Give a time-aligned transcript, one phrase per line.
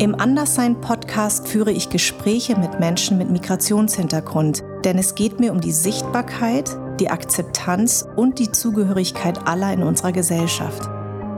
[0.00, 5.72] Im Anderssein-Podcast führe ich Gespräche mit Menschen mit Migrationshintergrund, denn es geht mir um die
[5.72, 10.88] Sichtbarkeit, die Akzeptanz und die Zugehörigkeit aller in unserer Gesellschaft.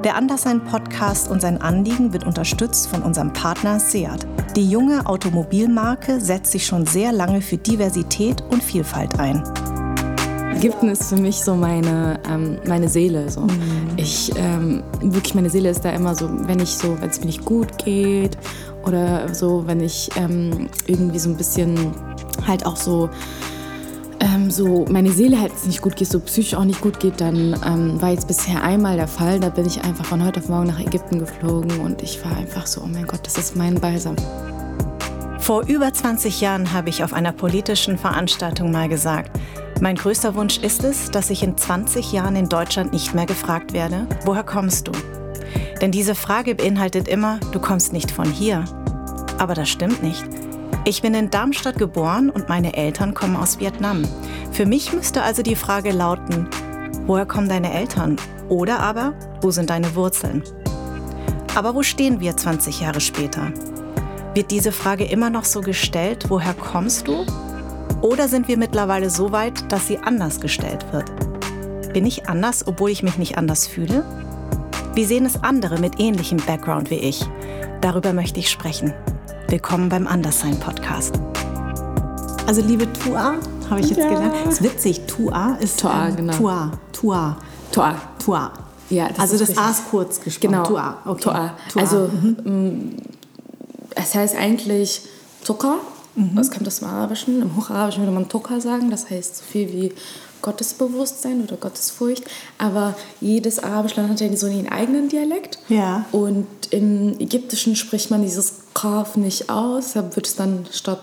[0.04, 4.28] Der Anderssein-Podcast und sein Anliegen wird unterstützt von unserem Partner Seat.
[4.54, 9.42] Die junge Automobilmarke setzt sich schon sehr lange für Diversität und Vielfalt ein.
[10.62, 13.28] Ägypten ist für mich so meine, ähm, meine Seele.
[13.28, 13.40] So.
[13.40, 13.50] Mhm.
[13.96, 17.26] Ich, ähm, wirklich, meine Seele ist da immer so, wenn ich so, wenn es mir
[17.26, 18.38] nicht gut geht
[18.86, 21.76] oder so, wenn ich ähm, irgendwie so ein bisschen
[22.46, 23.10] halt auch so,
[24.20, 27.60] ähm, so meine Seele halt nicht gut geht, so psychisch auch nicht gut geht, dann
[27.66, 29.40] ähm, war jetzt bisher einmal der Fall.
[29.40, 32.68] Da bin ich einfach von heute auf morgen nach Ägypten geflogen und ich war einfach
[32.68, 34.14] so, oh mein Gott, das ist mein Balsam.
[35.40, 39.32] Vor über 20 Jahren habe ich auf einer politischen Veranstaltung mal gesagt,
[39.82, 43.72] mein größter Wunsch ist es, dass ich in 20 Jahren in Deutschland nicht mehr gefragt
[43.72, 44.92] werde, woher kommst du?
[45.80, 48.64] Denn diese Frage beinhaltet immer, du kommst nicht von hier.
[49.38, 50.24] Aber das stimmt nicht.
[50.84, 54.04] Ich bin in Darmstadt geboren und meine Eltern kommen aus Vietnam.
[54.52, 56.48] Für mich müsste also die Frage lauten,
[57.06, 58.18] woher kommen deine Eltern?
[58.48, 60.44] Oder aber, wo sind deine Wurzeln?
[61.56, 63.52] Aber wo stehen wir 20 Jahre später?
[64.34, 67.26] Wird diese Frage immer noch so gestellt, woher kommst du?
[68.02, 71.04] Oder sind wir mittlerweile so weit, dass sie anders gestellt wird?
[71.92, 74.04] Bin ich anders, obwohl ich mich nicht anders fühle?
[74.92, 77.24] Wie sehen es andere mit ähnlichem Background wie ich?
[77.80, 78.92] Darüber möchte ich sprechen.
[79.46, 81.14] Willkommen beim Anderssein Podcast.
[82.48, 83.36] Also liebe Tua,
[83.70, 84.08] habe ich jetzt ja.
[84.08, 84.34] gelernt.
[84.46, 86.32] Das ist witzig, Tua ist Tua, ähm, genau.
[86.32, 87.36] Tua, Tua.
[87.70, 87.94] Tua.
[88.18, 88.52] Tua.
[88.90, 90.50] Ja, das also das A ist kurz gesprochen.
[90.50, 90.64] Genau.
[90.64, 90.96] Tua.
[91.04, 91.22] Okay.
[91.22, 91.54] Tua.
[91.72, 91.82] Tua.
[91.82, 92.10] Also
[92.42, 92.96] mhm.
[93.94, 95.02] es heißt eigentlich
[95.44, 95.76] Zucker
[96.14, 96.36] Mhm.
[96.36, 97.42] Das kommt aus dem Arabischen.
[97.42, 99.92] Im Hocharabischen würde man Toka sagen, das heißt so viel wie
[100.42, 102.24] Gottesbewusstsein oder Gottesfurcht.
[102.58, 105.58] Aber jedes arabische Land hat ja so einen eigenen Dialekt.
[105.68, 106.04] Ja.
[106.12, 111.00] Und im Ägyptischen spricht man dieses Kaf nicht aus, deshalb wird es dann statt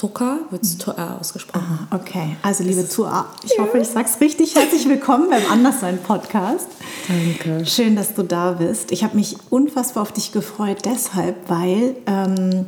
[0.00, 1.86] Tuka wird es Tu'a ausgesprochen.
[1.90, 3.62] Aha, okay, also liebe Tu'a, ich ja.
[3.62, 4.54] hoffe, ich sage es richtig.
[4.54, 6.68] Herzlich willkommen beim Anderssein Podcast.
[7.06, 7.66] Danke.
[7.66, 8.92] Schön, dass du da bist.
[8.92, 12.64] Ich habe mich unfassbar auf dich gefreut, deshalb, weil ähm,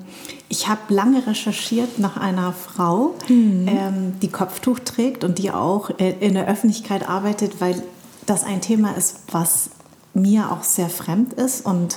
[0.52, 3.66] ich habe lange recherchiert nach einer Frau, mhm.
[3.66, 7.82] ähm, die Kopftuch trägt und die auch äh, in der Öffentlichkeit arbeitet, weil
[8.26, 9.70] das ein Thema ist, was
[10.12, 11.96] mir auch sehr fremd ist und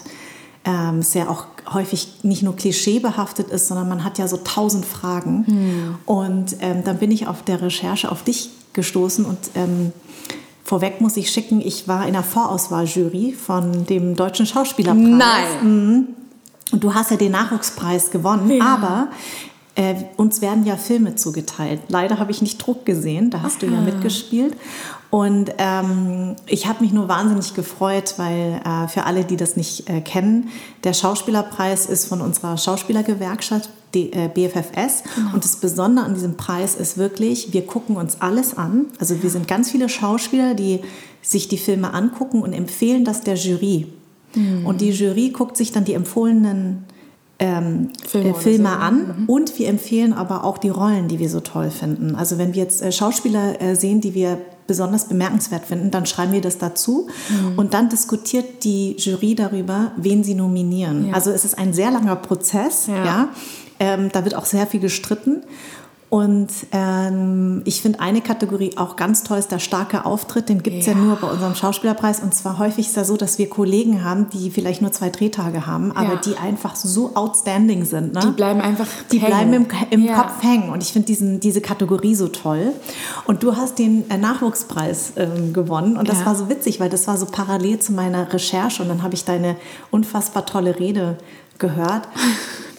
[0.64, 5.46] ähm, sehr auch häufig nicht nur klischeebehaftet ist, sondern man hat ja so tausend Fragen.
[5.46, 5.96] Hm.
[6.06, 9.92] Und ähm, dann bin ich auf der Recherche auf dich gestoßen und ähm,
[10.64, 15.04] vorweg muss ich schicken, ich war in der Vorauswahljury von dem Deutschen Schauspielerpreis.
[15.04, 15.46] Nein!
[15.62, 16.08] Mhm.
[16.72, 18.66] Und du hast ja den Nachwuchspreis gewonnen, ja.
[18.66, 19.08] aber
[19.76, 21.82] äh, uns werden ja Filme zugeteilt.
[21.90, 23.68] Leider habe ich nicht Druck gesehen, da hast Aha.
[23.68, 24.56] du ja mitgespielt.
[25.10, 29.90] Und ähm, ich habe mich nur wahnsinnig gefreut, weil äh, für alle, die das nicht
[29.90, 30.50] äh, kennen,
[30.84, 35.04] der Schauspielerpreis ist von unserer Schauspielergewerkschaft die, äh, BFFS.
[35.16, 35.34] Genau.
[35.34, 38.88] Und das Besondere an diesem Preis ist wirklich, wir gucken uns alles an.
[39.00, 40.82] Also wir sind ganz viele Schauspieler, die
[41.22, 43.88] sich die Filme angucken und empfehlen das der Jury.
[44.36, 44.66] Mhm.
[44.66, 46.86] Und die Jury guckt sich dann die empfohlenen
[47.40, 48.76] ähm, Filme, äh, Filme so.
[48.76, 49.26] an mhm.
[49.28, 52.16] und wir empfehlen aber auch die Rollen, die wir so toll finden.
[52.16, 54.38] Also wenn wir jetzt äh, Schauspieler äh, sehen, die wir
[54.68, 57.60] besonders bemerkenswert finden, dann schreiben wir das dazu mhm.
[57.60, 61.10] und dann diskutiert die Jury darüber, wen sie nominieren.
[61.10, 61.14] Ja.
[61.14, 63.06] Also es ist ein sehr langer Prozess, ja.
[63.06, 63.30] ja?
[63.78, 65.44] Ähm, da wird auch sehr viel gestritten
[66.16, 70.48] und ähm, ich finde eine Kategorie auch ganz toll, ist der starke Auftritt.
[70.48, 70.94] Den gibt es ja.
[70.94, 70.98] ja.
[70.98, 72.22] nur bei unserem Schauspielerpreis.
[72.22, 75.10] Und zwar häufig ist es ja so, dass wir Kollegen haben, die vielleicht nur zwei
[75.10, 76.22] Drehtage haben, aber ja.
[76.26, 78.14] die einfach so outstanding sind.
[78.14, 78.22] Ne?
[78.22, 79.30] Die bleiben einfach Die hängen.
[79.30, 80.16] bleiben im, im ja.
[80.16, 80.70] Kopf hängen.
[80.70, 82.72] Und ich finde diese Kategorie so toll.
[83.26, 85.98] Und du hast den äh, Nachwuchspreis ähm, gewonnen.
[85.98, 88.82] Und das war so witzig, weil das war so parallel zu meiner Recherche.
[88.82, 89.58] Und dann habe ich deine
[89.92, 91.18] unfassbar tolle Rede
[91.58, 92.08] gehört.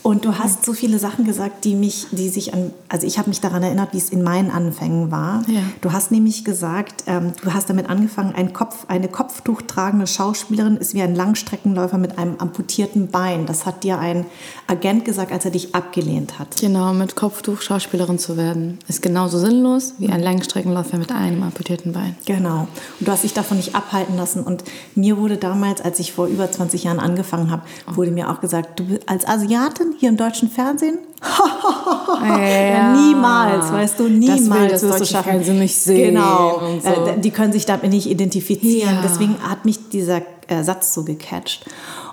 [0.07, 3.29] Und du hast so viele Sachen gesagt, die mich, die sich an, also ich habe
[3.29, 5.43] mich daran erinnert, wie es in meinen Anfängen war.
[5.49, 5.63] Ja.
[5.81, 10.77] Du hast nämlich gesagt, ähm, du hast damit angefangen, ein Kopf, eine Kopftuch tragende Schauspielerin
[10.77, 13.47] ist wie ein Langstreckenläufer mit einem amputierten Bein.
[13.47, 14.27] Das hat dir ein
[14.69, 16.61] Agent gesagt, als er dich abgelehnt hat.
[16.61, 21.93] Genau, mit Kopftuch Schauspielerin zu werden, ist genauso sinnlos wie ein Langstreckenläufer mit einem amputierten
[21.93, 22.17] Bein.
[22.27, 22.69] Genau.
[23.01, 24.45] Und du hast dich davon nicht abhalten lassen.
[24.45, 24.63] Und
[24.95, 27.63] mir wurde damals, als ich vor über 20 Jahren angefangen habe,
[27.93, 30.99] wurde mir auch gesagt, du als Asiatin hier im deutschen Fernsehen?
[32.23, 32.93] ja.
[32.95, 35.31] niemals, weißt du, niemals das will das wirst du schaffen.
[35.31, 36.15] Fernsehen nicht sehen.
[36.15, 36.89] Genau, so.
[36.89, 38.97] Äh, die können sich damit nicht identifizieren.
[38.97, 39.03] Ja.
[39.03, 41.65] Deswegen hat mich dieser äh, Satz so gecatcht.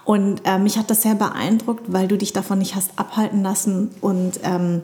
[0.05, 3.91] Und äh, mich hat das sehr beeindruckt, weil du dich davon nicht hast abhalten lassen.
[4.01, 4.81] Und ähm,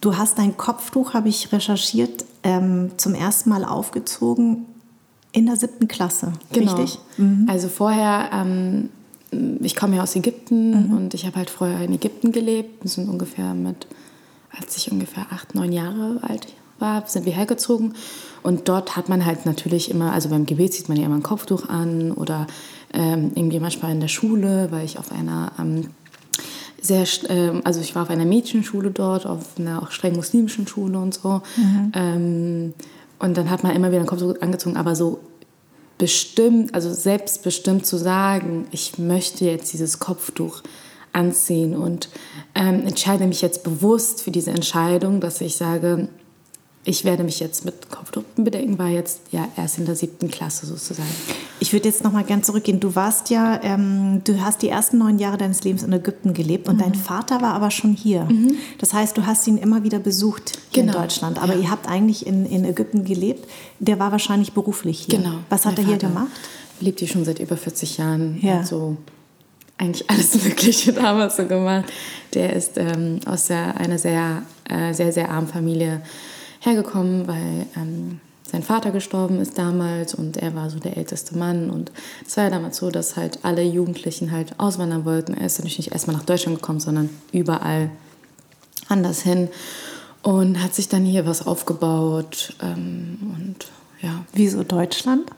[0.00, 4.66] du hast dein Kopftuch, habe ich recherchiert, ähm, zum ersten Mal aufgezogen
[5.32, 6.32] in der siebten Klasse.
[6.52, 6.74] Genau.
[6.74, 6.98] Richtig?
[7.18, 7.46] Mhm.
[7.50, 8.88] Also vorher ähm,
[9.30, 10.96] ich komme ja aus Ägypten mhm.
[10.96, 12.82] und ich habe halt vorher in Ägypten gelebt.
[12.82, 13.86] Wir sind ungefähr mit,
[14.58, 16.46] als ich ungefähr acht, neun Jahre alt
[16.78, 17.94] war, sind wir hergezogen.
[18.42, 21.22] Und dort hat man halt natürlich immer, also beim Gebet zieht man ja immer ein
[21.22, 22.46] Kopftuch an oder
[22.92, 25.88] ähm, irgendwie manchmal in der Schule, weil ich auf einer ähm,
[26.80, 30.98] sehr, ähm, also ich war auf einer Mädchenschule dort, auf einer auch streng muslimischen Schule
[30.98, 31.42] und so.
[31.56, 31.92] Mhm.
[31.94, 32.74] Ähm,
[33.18, 35.20] und dann hat man immer wieder ein Kopftuch angezogen, aber so
[35.98, 40.62] bestimmt, also selbstbestimmt zu sagen, ich möchte jetzt dieses Kopftuch
[41.12, 42.10] anziehen und
[42.54, 46.08] ähm, entscheide mich jetzt bewusst für diese Entscheidung, dass ich sage,
[46.88, 50.66] ich werde mich jetzt mit Kopftuch bedecken, war jetzt ja erst in der siebten Klasse
[50.66, 51.08] sozusagen.
[51.58, 52.78] Ich würde jetzt noch mal gern zurückgehen.
[52.78, 56.68] Du warst ja, ähm, du hast die ersten neun Jahre deines Lebens in Ägypten gelebt
[56.68, 56.82] und mhm.
[56.82, 58.24] dein Vater war aber schon hier.
[58.26, 58.54] Mhm.
[58.78, 60.92] Das heißt, du hast ihn immer wieder besucht genau.
[60.92, 61.42] in Deutschland.
[61.42, 61.62] Aber ja.
[61.62, 63.48] ihr habt eigentlich in, in Ägypten gelebt.
[63.80, 65.18] Der war wahrscheinlich beruflich hier.
[65.18, 65.38] Genau.
[65.48, 66.32] Was hat mein er hier Vater gemacht?
[66.78, 68.38] Lebt hier schon seit über 40 Jahren.
[68.40, 68.62] Ja.
[68.62, 68.96] So
[69.76, 71.86] eigentlich alles Mögliche damals so gemacht.
[72.34, 76.02] Der ist ähm, aus der, einer sehr, äh, sehr, sehr armen Familie
[76.66, 78.20] hergekommen, weil ähm,
[78.50, 81.68] sein Vater gestorben ist damals und er war so der älteste Mann.
[81.68, 81.90] Und
[82.26, 85.34] es war ja damals so, dass halt alle Jugendlichen halt auswandern wollten.
[85.34, 87.90] Er ist natürlich nicht erstmal nach Deutschland gekommen, sondern überall
[88.88, 89.48] anders hin
[90.22, 92.54] und hat sich dann hier was aufgebaut.
[92.62, 93.66] Ähm, und
[94.00, 94.24] ja.
[94.32, 95.28] Wieso Deutschland?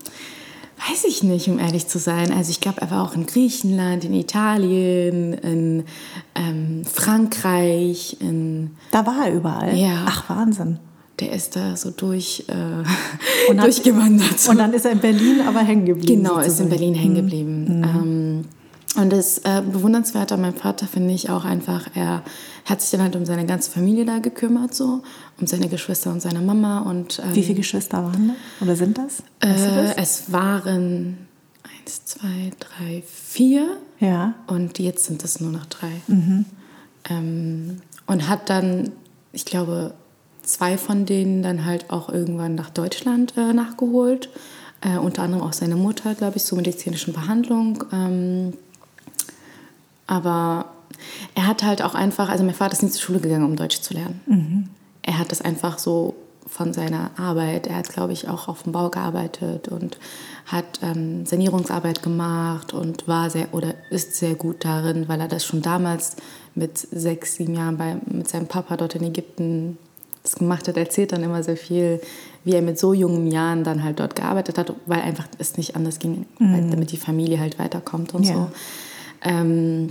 [0.89, 2.31] Weiß ich nicht, um ehrlich zu sein.
[2.33, 5.85] Also ich glaube, er war auch in Griechenland, in Italien, in
[6.35, 8.77] ähm, Frankreich, in...
[8.91, 9.77] Da war er überall?
[9.77, 10.05] Ja.
[10.07, 10.79] Ach, Wahnsinn
[11.21, 14.49] der ist da so durch, äh, und durchgewandert.
[14.49, 16.23] Und dann ist er in Berlin aber hängen geblieben.
[16.23, 16.53] Genau, sozusagen.
[16.53, 17.65] ist in Berlin hängen geblieben.
[17.65, 17.85] Mhm.
[17.85, 18.45] Ähm,
[18.97, 22.23] und das äh, Bewundernswerte an meinem Vater finde ich auch einfach, er
[22.65, 25.03] hat sich dann halt um seine ganze Familie da gekümmert, so,
[25.41, 26.81] um seine Geschwister und seine Mama.
[26.81, 28.65] Und, ähm, Wie viele Geschwister waren da?
[28.65, 29.21] Oder sind das?
[29.41, 29.97] Äh, das?
[29.97, 31.19] Es waren
[31.63, 33.77] eins, zwei, drei, vier.
[34.01, 34.35] Ja.
[34.47, 35.93] Und jetzt sind es nur noch drei.
[36.07, 36.45] Mhm.
[37.09, 38.93] Ähm, und hat dann,
[39.33, 39.95] ich glaube,
[40.49, 44.31] zwei von denen dann halt auch irgendwann nach Deutschland äh, nachgeholt.
[44.81, 47.85] Äh, unter anderem auch seine Mutter, glaube ich, zur medizinischen Behandlung.
[47.93, 48.55] Ähm,
[50.07, 50.67] aber
[51.35, 53.81] er hat halt auch einfach, also mein Vater ist nicht zur Schule gegangen, um Deutsch
[53.81, 54.21] zu lernen.
[54.27, 54.69] Mhm.
[55.03, 56.15] Er hat das einfach so
[56.47, 57.67] von seiner Arbeit.
[57.67, 59.99] Er hat, glaube ich, auch auf dem Bau gearbeitet und
[60.47, 65.45] hat ähm, Sanierungsarbeit gemacht und war sehr oder ist sehr gut darin, weil er das
[65.45, 66.17] schon damals
[66.55, 69.77] mit sechs, sieben Jahren bei, mit seinem Papa dort in Ägypten
[70.31, 72.01] das gemacht hat, erzählt dann immer sehr viel,
[72.45, 75.77] wie er mit so jungen Jahren dann halt dort gearbeitet hat, weil einfach es nicht
[75.77, 76.71] anders ging, mhm.
[76.71, 78.35] damit die Familie halt weiterkommt und ja.
[78.35, 78.49] so.
[79.23, 79.91] Ähm,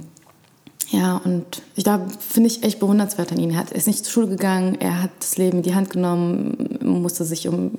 [0.90, 3.52] ja, und ich da finde ich echt bewundernswert an ihn.
[3.52, 7.26] Er ist nicht zur Schule gegangen, er hat das Leben in die Hand genommen, musste
[7.26, 7.72] sich um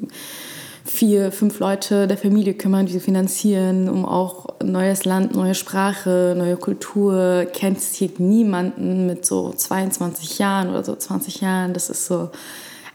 [0.89, 6.35] vier, fünf Leute der Familie kümmern, die sie finanzieren, um auch neues Land, neue Sprache,
[6.37, 11.75] neue Kultur, kennt hier niemanden mit so 22 Jahren oder so 20 Jahren.
[11.75, 12.31] Das ist so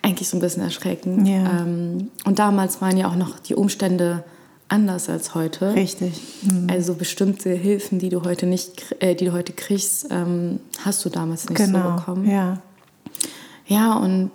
[0.02, 1.28] eigentlich so ein bisschen erschreckend.
[1.28, 1.62] Ja.
[1.62, 4.24] Ähm, und damals waren ja auch noch die Umstände
[4.68, 5.76] anders als heute.
[5.76, 6.20] Richtig.
[6.42, 6.68] Mhm.
[6.70, 11.10] Also bestimmte Hilfen, die du heute nicht, äh, die du heute kriegst, ähm, hast du
[11.10, 11.92] damals nicht genau.
[11.92, 12.30] so bekommen.
[12.30, 12.58] Ja.
[13.68, 14.32] Ja, und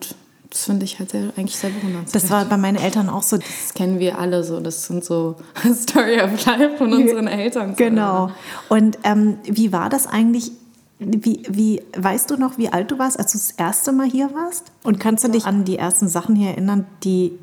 [0.50, 2.14] das finde ich halt sehr, eigentlich sehr bewundernswert.
[2.14, 3.36] Das war bei meinen Eltern auch so.
[3.36, 4.60] Das kennen wir alle so.
[4.60, 5.36] Das sind so
[5.74, 7.76] Story of Life von unseren Eltern.
[7.76, 8.30] Genau.
[8.68, 10.52] Und ähm, wie war das eigentlich?
[11.00, 14.30] Wie, wie, weißt du noch, wie alt du warst, als du das erste Mal hier
[14.34, 14.72] warst?
[14.82, 17.38] Und kannst du dich an die ersten Sachen hier erinnern, die,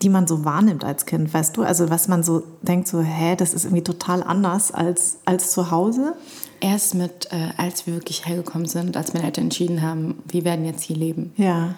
[0.00, 1.62] die man so wahrnimmt als Kind, weißt du?
[1.62, 5.72] Also was man so denkt, so, hä, das ist irgendwie total anders als, als zu
[5.72, 6.14] Hause?
[6.60, 10.64] Erst mit, äh, als wir wirklich hergekommen sind, als meine Eltern entschieden haben, wir werden
[10.64, 11.32] jetzt hier leben.
[11.36, 11.74] Ja.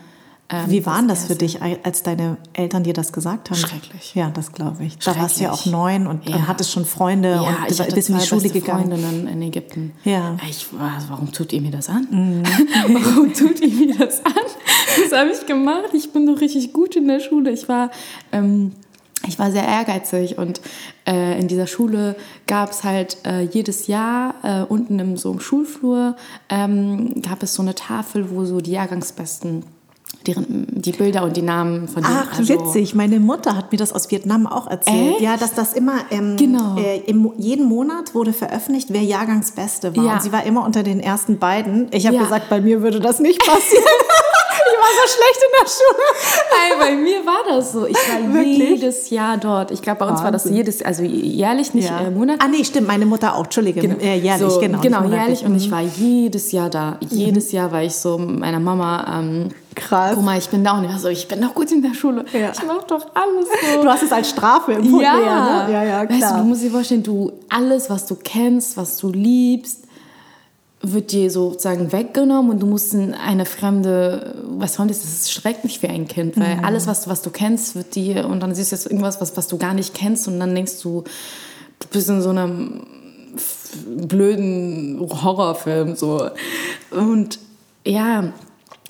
[0.49, 3.59] Ähm, Wie waren das, das für dich, als deine Eltern dir das gesagt haben?
[3.59, 4.15] Schrecklich.
[4.15, 4.97] Ja, das glaube ich.
[4.99, 6.37] Da warst du ja auch neun und, ja.
[6.37, 8.91] und hattest schon Freunde ja, und ich bist in die Schule gegangen.
[8.91, 9.93] Freundinnen in Ägypten.
[10.05, 10.37] Ja.
[10.49, 10.69] Ich,
[11.09, 12.07] warum tut ihr mir das an?
[12.11, 12.43] Mhm.
[13.05, 14.33] warum tut ihr mir das an?
[15.03, 15.91] Das habe ich gemacht.
[15.95, 17.51] Ich bin doch richtig gut in der Schule.
[17.51, 17.91] Ich war,
[18.31, 18.73] ähm,
[19.27, 20.61] ich war sehr ehrgeizig und
[21.09, 22.15] äh, in dieser Schule
[22.47, 26.15] gab es halt äh, jedes Jahr äh, unten im so im Schulflur
[26.49, 29.65] ähm, gab es so eine Tafel, wo so die Jahrgangsbesten
[30.27, 32.17] deren, die Bilder und die Namen von denen.
[32.17, 32.95] Ach, also witzig.
[32.95, 35.13] Meine Mutter hat mir das aus Vietnam auch erzählt.
[35.13, 35.21] Echt?
[35.21, 36.77] Ja, dass das immer ähm, genau.
[36.77, 40.05] Äh, im, jeden Monat wurde veröffentlicht, wer Jahrgangsbeste war.
[40.05, 40.13] Ja.
[40.15, 41.89] Und sie war immer unter den ersten beiden.
[41.93, 42.23] Ich habe ja.
[42.23, 43.85] gesagt, bei mir würde das nicht passieren.
[44.67, 46.47] ich war so schlecht in der Schule.
[46.51, 47.87] Hey, bei mir war das so.
[47.87, 48.59] Ich war Wirklich?
[48.59, 49.71] jedes Jahr dort.
[49.71, 50.25] Ich glaube, bei uns Wahnsinn.
[50.25, 52.01] war das jedes, also jährlich, nicht ja.
[52.01, 52.43] äh, monatlich.
[52.43, 52.89] Ah, nee, stimmt.
[52.89, 53.45] Meine Mutter auch.
[53.45, 53.81] Entschuldige.
[53.81, 53.97] Genau.
[53.99, 54.81] Äh, jährlich, so, genau.
[54.81, 55.45] Genau, jährlich.
[55.45, 56.99] Und ich war jedes Jahr da.
[57.11, 57.57] Jedes mhm.
[57.57, 59.21] Jahr war ich so meiner Mama...
[59.21, 60.13] Ähm, Krass.
[60.17, 62.25] Guck mal, ich bin da und ich so, ich bin doch gut in der Schule.
[62.33, 62.51] Ja.
[62.51, 63.83] Ich mach doch alles so.
[63.83, 65.01] Du hast es als Strafe empfunden.
[65.03, 65.67] ja.
[65.67, 65.73] ne?
[65.73, 66.39] ja, ja, Weißt du, klar.
[66.39, 69.85] du musst dir vorstellen, du, alles, was du kennst, was du liebst,
[70.83, 75.79] wird dir sozusagen weggenommen und du musst in eine fremde, was Fremdes, das ist schrecklich
[75.81, 78.73] für ein Kind, weil alles, was, du- was du kennst, wird dir, und dann siehst
[78.73, 81.03] du jetzt irgendwas, was, was du gar nicht kennst und dann denkst du,
[81.81, 82.83] du bist in so einem
[83.87, 86.31] blöden Horrorfilm so.
[86.91, 87.39] Und
[87.85, 88.33] ja,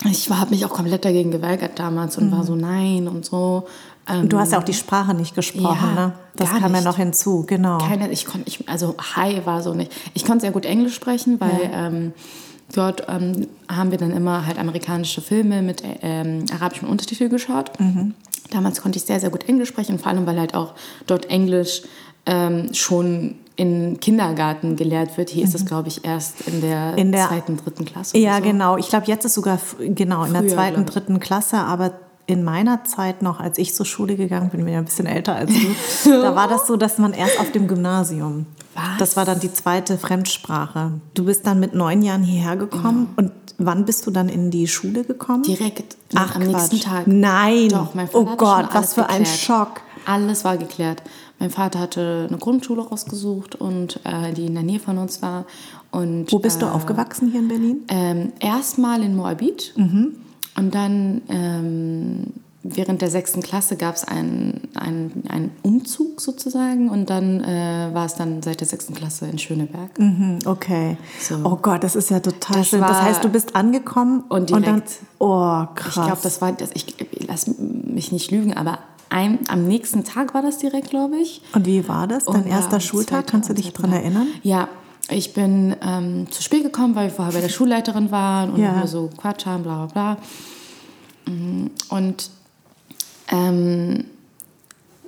[0.05, 3.67] ich habe mich auch komplett dagegen geweigert damals und war so nein und so.
[4.09, 6.13] Ähm, Und du hast ja auch die Sprache nicht gesprochen, Ja, ne?
[6.37, 6.85] Das kam ja nicht.
[6.85, 7.79] noch hinzu, genau.
[7.79, 9.91] keine, ich konnte, ich, also Hi war so nicht.
[10.15, 12.13] Ich konnte sehr gut Englisch sprechen, weil ähm,
[12.75, 17.73] dort ähm, haben wir dann immer halt amerikanische Filme mit ähm, arabischem Untertitel geschaut.
[18.51, 20.75] Damals konnte ich sehr, sehr gut Englisch sprechen, vor allem weil halt auch
[21.07, 21.83] dort Englisch
[22.27, 25.31] ähm, schon im Kindergarten gelehrt wird.
[25.31, 28.19] Hier ist es, glaube ich, erst in der, In der- zweiten, dritten Klasse.
[28.19, 28.43] Ja, so.
[28.43, 28.77] genau.
[28.77, 31.93] Ich glaube, jetzt ist sogar genau in der Früher, zweiten, dritten Klasse, aber
[32.27, 35.37] in meiner Zeit noch, als ich zur Schule gegangen bin, bin ja ein bisschen älter
[35.37, 35.53] als
[36.05, 38.47] du, da war das so, dass man erst auf dem Gymnasium.
[38.75, 38.85] Was?
[38.99, 40.93] Das war dann die zweite Fremdsprache.
[41.15, 44.67] Du bist dann mit neun Jahren hierher gekommen und wann bist du dann in die
[44.69, 45.45] Schule gekommen?
[45.45, 46.85] Direkt Ach, am nächsten Quatsch.
[46.89, 47.07] Tag.
[47.07, 47.69] Nein.
[47.71, 49.39] Doch, mein Vater Oh Gott, was für ein geklärt.
[49.39, 49.81] Schock.
[50.05, 51.03] Alles war geklärt.
[51.39, 55.45] Mein Vater hatte eine Grundschule rausgesucht und äh, die in der Nähe von uns war.
[55.91, 57.83] Und, Wo bist du äh, aufgewachsen hier in Berlin?
[57.89, 65.23] Ähm, Erstmal in Moabit und dann ähm, während der sechsten Klasse gab es einen, einen,
[65.29, 69.91] einen Umzug sozusagen und dann äh, war es dann seit der sechsten Klasse in Schöneberg.
[69.99, 70.97] Hm, Okay.
[71.21, 71.37] So.
[71.45, 72.81] Oh Gott, das ist ja total Das schön.
[72.81, 74.63] Das heißt, du bist angekommen Und dann.
[74.63, 74.91] direkt.
[75.19, 75.97] Oh, krass.
[75.97, 76.87] Ich glaube, das war, das, ich
[77.27, 78.79] lass mich nicht lügen, aber
[79.09, 81.41] ein, am nächsten Tag war das direkt, glaube ich.
[81.55, 82.25] Und wie war das?
[82.25, 83.09] Dein Und erster ja, Schultag?
[83.27, 84.01] zweiter Kannst du dich dran Tag.
[84.03, 84.27] erinnern?
[84.43, 84.69] Ja,
[85.09, 88.87] ich bin ähm, zu spät gekommen, weil wir vorher bei der Schulleiterin waren und Ja.
[88.87, 90.17] so Quatsch haben, bla bla
[91.27, 91.33] bla.
[91.33, 92.31] Mm, Und
[93.29, 94.05] ähm,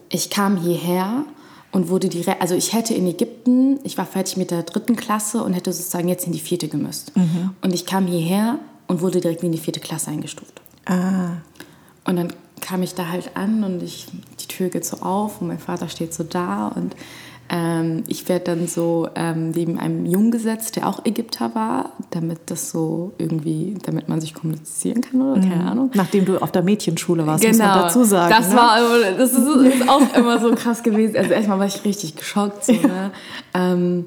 [0.09, 1.25] ich kam hierher
[1.73, 5.43] und wurde direkt, also ich hätte in Ägypten, ich war fertig mit der dritten Klasse
[5.43, 7.15] und hätte sozusagen jetzt in die vierte gemüsst.
[7.17, 7.51] Mhm.
[7.61, 10.61] Und ich kam hierher und wurde direkt in die vierte Klasse eingestuft.
[10.87, 11.33] Ah,
[12.07, 14.07] Und dann kam ich da halt an und ich,
[14.41, 16.95] die Tür geht so auf und mein Vater steht so da und
[17.51, 22.41] ähm, ich werde dann so ähm, neben einem Jungen gesetzt, der auch Ägypter war, damit
[22.47, 25.91] das so irgendwie, damit man sich kommunizieren kann oder keine Ahnung.
[25.95, 28.35] nachdem du auf der Mädchenschule warst, muss man dazu sagen.
[28.35, 28.41] Genau.
[28.41, 28.57] Das ne?
[28.57, 31.17] war, das ist, ist auch immer so krass gewesen.
[31.17, 32.67] Also erstmal war ich richtig geschockt.
[32.67, 33.13] So, ne?
[33.55, 34.07] ähm,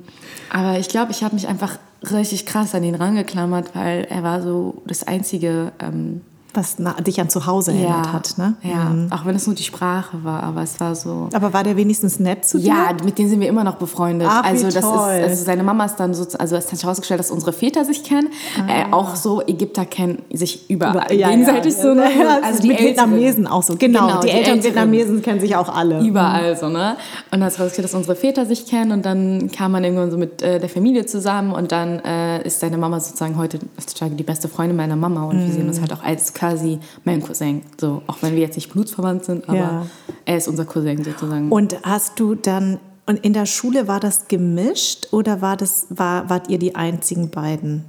[0.51, 1.79] aber ich glaube, ich habe mich einfach
[2.11, 5.71] richtig krass an ihn rangeklammert, weil er war so das einzige.
[5.79, 6.21] Ähm,
[6.53, 8.37] was dich an zu Hause erinnert hat.
[8.37, 8.55] Ne?
[8.63, 9.11] Ja, Mhm.
[9.11, 11.29] auch wenn es nur die Sprache war, aber es war so.
[11.33, 12.67] Aber war der wenigstens nett zu dir?
[12.67, 14.27] Ja, mit denen sind wir immer noch befreundet.
[14.29, 15.11] Ach, wie also das toll.
[15.13, 17.85] ist, also seine Mama ist dann so, also es hat sich herausgestellt, dass unsere Väter
[17.85, 18.29] sich kennen.
[18.67, 21.13] Äh, auch so Ägypter kennen sich überall Ah.
[21.13, 21.93] Ja, gegenseitig ja, so.
[21.93, 22.03] Ne?
[22.19, 23.11] Ja, Also die mit Älteren.
[23.11, 23.75] Vietnamesen auch so.
[23.77, 24.63] Genau, Genau, die, die Eltern.
[24.63, 26.01] Vietnamesen kennen sich auch alle.
[26.05, 26.91] Überall so, ne?
[27.31, 30.17] Und dann hat herausgestellt, dass unsere Väter sich kennen und dann kam man irgendwann so
[30.17, 34.23] mit äh, der Familie zusammen und dann äh, ist seine Mama sozusagen heute heutzutage die
[34.23, 37.61] beste Freundin meiner Mama und wir sehen uns halt auch als quasi mein Cousin.
[37.79, 39.85] So, auch wenn wir jetzt nicht blutsverwandt sind, aber Ja.
[40.25, 41.51] er ist unser Cousin sozusagen.
[41.51, 46.29] Und hast du dann, und in der Schule war das gemischt oder war das, war,
[46.31, 47.85] wart ihr die einzigen beiden,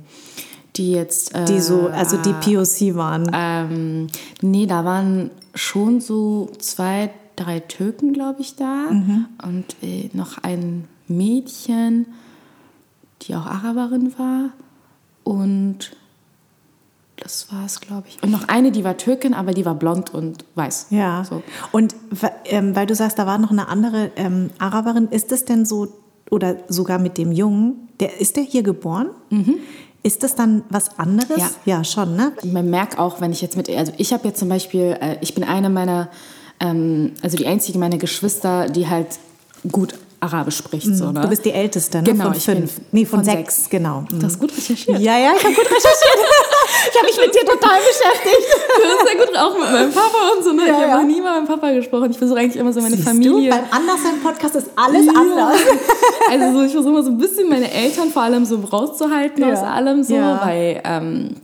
[0.77, 1.35] die jetzt.
[1.35, 3.31] Äh, die so, also die POC waren?
[3.33, 4.09] Ähm,
[4.43, 8.89] nee, da waren schon so zwei, drei Türken, glaube ich, da.
[8.89, 12.05] Und äh, noch ein Mädchen,
[13.23, 14.51] die auch Araberin war.
[15.25, 15.97] Und
[17.23, 18.23] das war es, glaube ich.
[18.23, 20.87] Und noch eine, die war Türkin, aber die war blond und weiß.
[20.91, 21.25] Ja.
[21.25, 21.43] So.
[21.71, 21.95] Und
[22.47, 25.89] ähm, weil du sagst, da war noch eine andere ähm, Araberin, ist es denn so,
[26.31, 29.11] oder sogar mit dem Jungen, der, ist der hier geboren?
[30.03, 31.39] Ist das dann was anderes?
[31.39, 31.51] Ja.
[31.77, 32.33] ja schon, ne?
[32.45, 35.35] Man merkt auch, wenn ich jetzt mit, also ich habe jetzt zum Beispiel, äh, ich
[35.35, 36.09] bin eine meiner,
[36.59, 39.19] ähm, also die einzige meiner Geschwister, die halt
[39.71, 40.87] gut Arabisch spricht.
[40.87, 41.21] So, ne?
[41.21, 42.05] Du bist die Älteste, ne?
[42.05, 42.81] Genau, von fünf.
[42.93, 43.71] nee, von, von sechs, sechs.
[43.71, 44.03] genau.
[44.03, 44.21] Mhm.
[44.21, 45.01] Du hast gut recherchiert.
[45.01, 46.19] Ja, ja, ich habe gut recherchiert.
[46.91, 48.47] ich habe mich mit dir total beschäftigt.
[48.73, 50.53] Du bist sehr gut auch mit meinem Papa und so.
[50.53, 50.63] Ne?
[50.63, 50.97] Ja, ich habe ja.
[50.97, 52.11] noch nie mit meinem Papa gesprochen.
[52.11, 53.51] Ich versuche eigentlich immer so meine Siehst Familie.
[53.51, 55.13] Du, beim Anderssein-Podcast ist alles Ja.
[55.15, 55.61] anders.
[56.31, 59.53] Also so, ich versuche immer so ein bisschen meine Eltern vor allem so rauszuhalten Ja.
[59.53, 60.41] aus allem so, Ja.
[60.45, 61.37] weil ähm,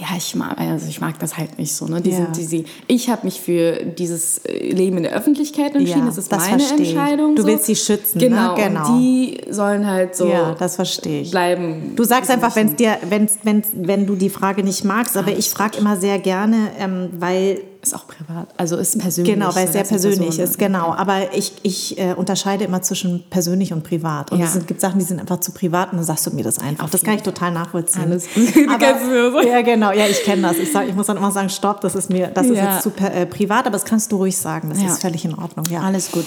[0.00, 2.00] ja ich mag also ich mag das halt nicht so ne.
[2.00, 2.16] Die Ja.
[2.16, 6.00] sind, die, sie, ich habe mich für dieses äh, Leben in der Öffentlichkeit entschieden.
[6.00, 6.62] Ja, das ist das meine.
[6.62, 7.34] Entscheidung.
[7.36, 8.28] Du willst sie schützen, ne?
[8.28, 8.54] Genau.
[8.54, 8.92] Genau.
[8.92, 11.30] Und die sollen halt so Ja, das verstehe ich.
[11.30, 11.92] bleiben.
[11.96, 15.50] Du sagst einfach, wenn's dir, wenn's, wenn's, wenn du die Frage nicht magst, aber ich
[15.50, 18.48] frage immer sehr gerne, ähm, weil ist auch privat.
[18.56, 19.34] Also ist persönlich.
[19.34, 20.92] Genau, weil es sehr persönlich Person, ist, genau.
[20.94, 24.32] Aber ich, ich äh, unterscheide immer zwischen persönlich und privat.
[24.32, 24.46] Und Ja.
[24.46, 26.84] es gibt Sachen, die sind einfach zu privat und dann sagst du mir das einfach.
[26.84, 28.02] Auf Das kann ich total nachvollziehen.
[28.02, 28.26] Alles
[28.74, 30.56] Aber, ja, genau, ja, ich kenne das.
[30.58, 32.74] Ich, sag, ich muss dann immer sagen, stopp, das ist mir, das ist Ja.
[32.74, 34.68] jetzt zu äh, privat, aber das kannst du ruhig sagen.
[34.70, 34.88] Das Ja.
[34.88, 35.80] ist völlig in Ordnung, ja.
[35.80, 36.24] Alles gut.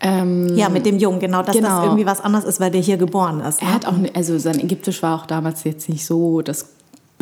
[0.00, 1.84] Ähm, Ja, mit dem Jungen, genau, dass das Genau.
[1.84, 3.62] irgendwie was anderes ist, weil der hier geboren ist.
[3.62, 3.68] ne?
[3.68, 6.66] Er hat auch, ne- also sein Ägyptisch war auch damals jetzt nicht so das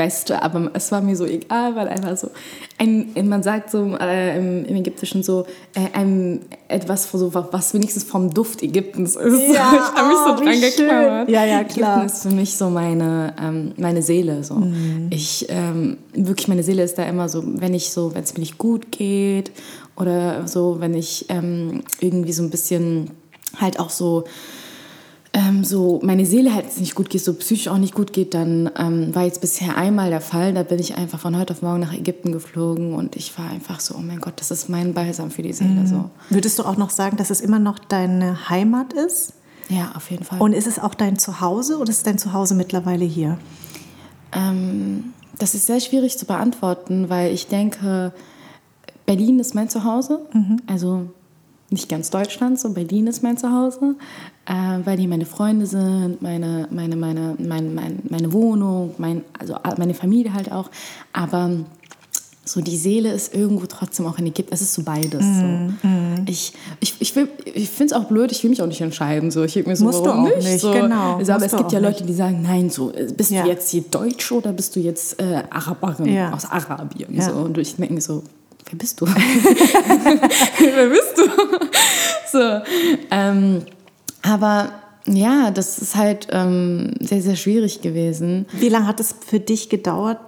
[0.01, 2.31] Beste, aber es war mir so egal, weil einfach so,
[2.79, 8.05] ein, man sagt so äh, im, im Ägyptischen so, äh, ein, etwas, so, was wenigstens
[8.05, 9.55] vom Duft Ägyptens ist.
[9.55, 11.29] Ja, ich habe mich so oh, dran geklammert.
[11.29, 11.99] Ja, ja, klar.
[11.99, 14.43] Ägypten ist für mich so meine, ähm, meine Seele.
[14.43, 14.55] So.
[14.55, 15.09] Mhm.
[15.11, 18.41] Ich, ähm, wirklich, meine Seele ist da immer so, wenn ich so, wenn es mir
[18.41, 19.51] nicht gut geht
[19.97, 23.11] oder so, wenn ich ähm, irgendwie so ein bisschen
[23.61, 24.25] halt auch so
[25.33, 28.71] ähm, so meine Seele halt nicht gut geht, so psychisch auch nicht gut geht, dann
[28.77, 30.53] ähm, war jetzt bisher einmal der Fall.
[30.53, 33.79] Da bin ich einfach von heute auf morgen nach Ägypten geflogen und ich war einfach
[33.79, 35.87] so, oh mein Gott, das ist mein Balsam für die Seele.
[35.87, 36.11] So.
[36.31, 39.35] Würdest du auch noch sagen, dass es immer noch deine Heimat ist?
[39.69, 40.41] Ja, auf jeden Fall.
[40.41, 43.39] Und ist es auch dein Zuhause oder ist dein Zuhause mittlerweile hier?
[44.33, 48.13] Ähm, das ist sehr schwierig zu beantworten, weil ich denke,
[49.07, 50.27] Berlin ist mein Zuhause.
[50.67, 51.11] Also
[51.71, 53.95] nicht ganz Deutschland, so Berlin ist mein Zuhause,
[54.47, 54.53] äh,
[54.85, 59.95] weil hier meine Freunde sind, meine, meine, meine, meine, meine, meine Wohnung, mein, also meine
[59.95, 60.69] Familie halt auch.
[61.13, 61.51] Aber
[62.45, 64.53] so die Seele ist irgendwo trotzdem auch in Ägypten.
[64.53, 65.25] Es ist so beides.
[65.25, 65.73] So.
[66.27, 69.31] Ich, ich, ich, will- ich finde es auch blöd, ich will mich auch nicht entscheiden.
[69.31, 69.45] So.
[69.45, 70.39] Ich mir so, Musst du auch nicht?
[70.43, 70.73] nicht, so.
[70.73, 71.17] genau.
[71.19, 73.43] Also, aber es gibt ja Leute, die sagen, nein, so, äh, bist Ja.
[73.45, 76.33] du jetzt hier Deutsch oder bist du jetzt äh, Araberin Ja.
[76.33, 77.15] aus Arabien?
[77.15, 77.23] Ja.
[77.31, 77.33] So.
[77.35, 78.25] Und ich denke so,
[78.71, 79.07] wer bist du?
[80.59, 81.25] wer bist du?
[82.33, 82.61] so,
[83.11, 83.63] ähm,
[84.23, 84.71] aber
[85.07, 88.47] ja, das ist halt ähm, sehr, sehr schwierig gewesen.
[88.53, 90.19] Wie lange hat es für dich gedauert,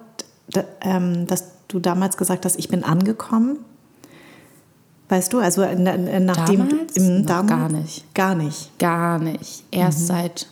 [0.48, 3.58] da, ähm, dass du damals gesagt hast, ich bin angekommen?
[5.08, 6.96] Weißt du, also in, in, nachdem Damals?
[6.96, 8.14] im damals, gar nicht.
[8.14, 8.78] Gar nicht.
[8.78, 9.64] Gar nicht.
[9.70, 10.46] Erst seit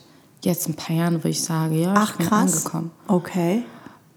[0.44, 1.96] jetzt ein paar Jahren, wo ich sage, ja, Mhm.
[1.96, 2.56] Ach ich bin krass.
[2.58, 2.90] angekommen.
[3.08, 3.62] Okay.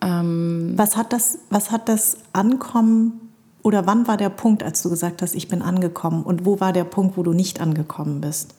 [0.01, 3.23] Ähm, Was hat das, was hat das Ankommen
[3.63, 6.24] oder wann war der Punkt, als du gesagt hast, ich bin angekommen?
[6.24, 8.53] Und wo war der Punkt, wo du nicht angekommen bist?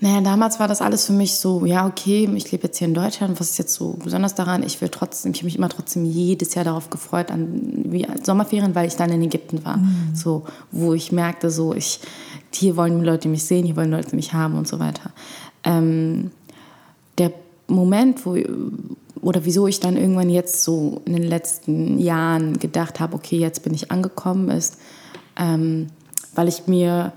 [0.00, 2.94] naja, damals war das alles für mich so, ja, okay, ich lebe jetzt hier in
[2.94, 3.38] Deutschland.
[3.38, 4.64] Was ist jetzt so besonders daran?
[4.64, 8.74] Ich will trotzdem, ich habe mich immer trotzdem jedes Jahr darauf gefreut, an wie Sommerferien,
[8.74, 9.78] weil ich dann in Ägypten war.
[10.12, 12.00] So, wo ich merkte, so, ich,
[12.52, 15.10] hier wollen die Leute mich sehen, hier wollen Leute mich haben und so weiter.
[15.62, 16.32] Ähm,
[17.18, 17.32] der
[17.68, 18.34] Moment, wo
[19.22, 23.62] oder wieso ich dann irgendwann jetzt so in den letzten Jahren gedacht habe, okay, jetzt
[23.62, 24.76] bin ich angekommen, ist,
[25.38, 25.86] ähm,
[26.34, 27.12] weil ich mir,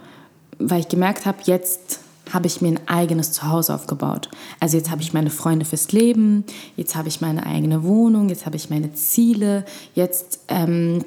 [0.59, 1.99] weil ich gemerkt habe, jetzt
[2.31, 4.29] habe ich mir ein eigenes Zuhause aufgebaut.
[4.59, 6.43] Also jetzt habe ich meine Freunde fürs Leben,
[6.75, 9.65] jetzt habe ich meine eigene Wohnung, jetzt habe ich meine Ziele,
[9.95, 11.03] jetzt ähm,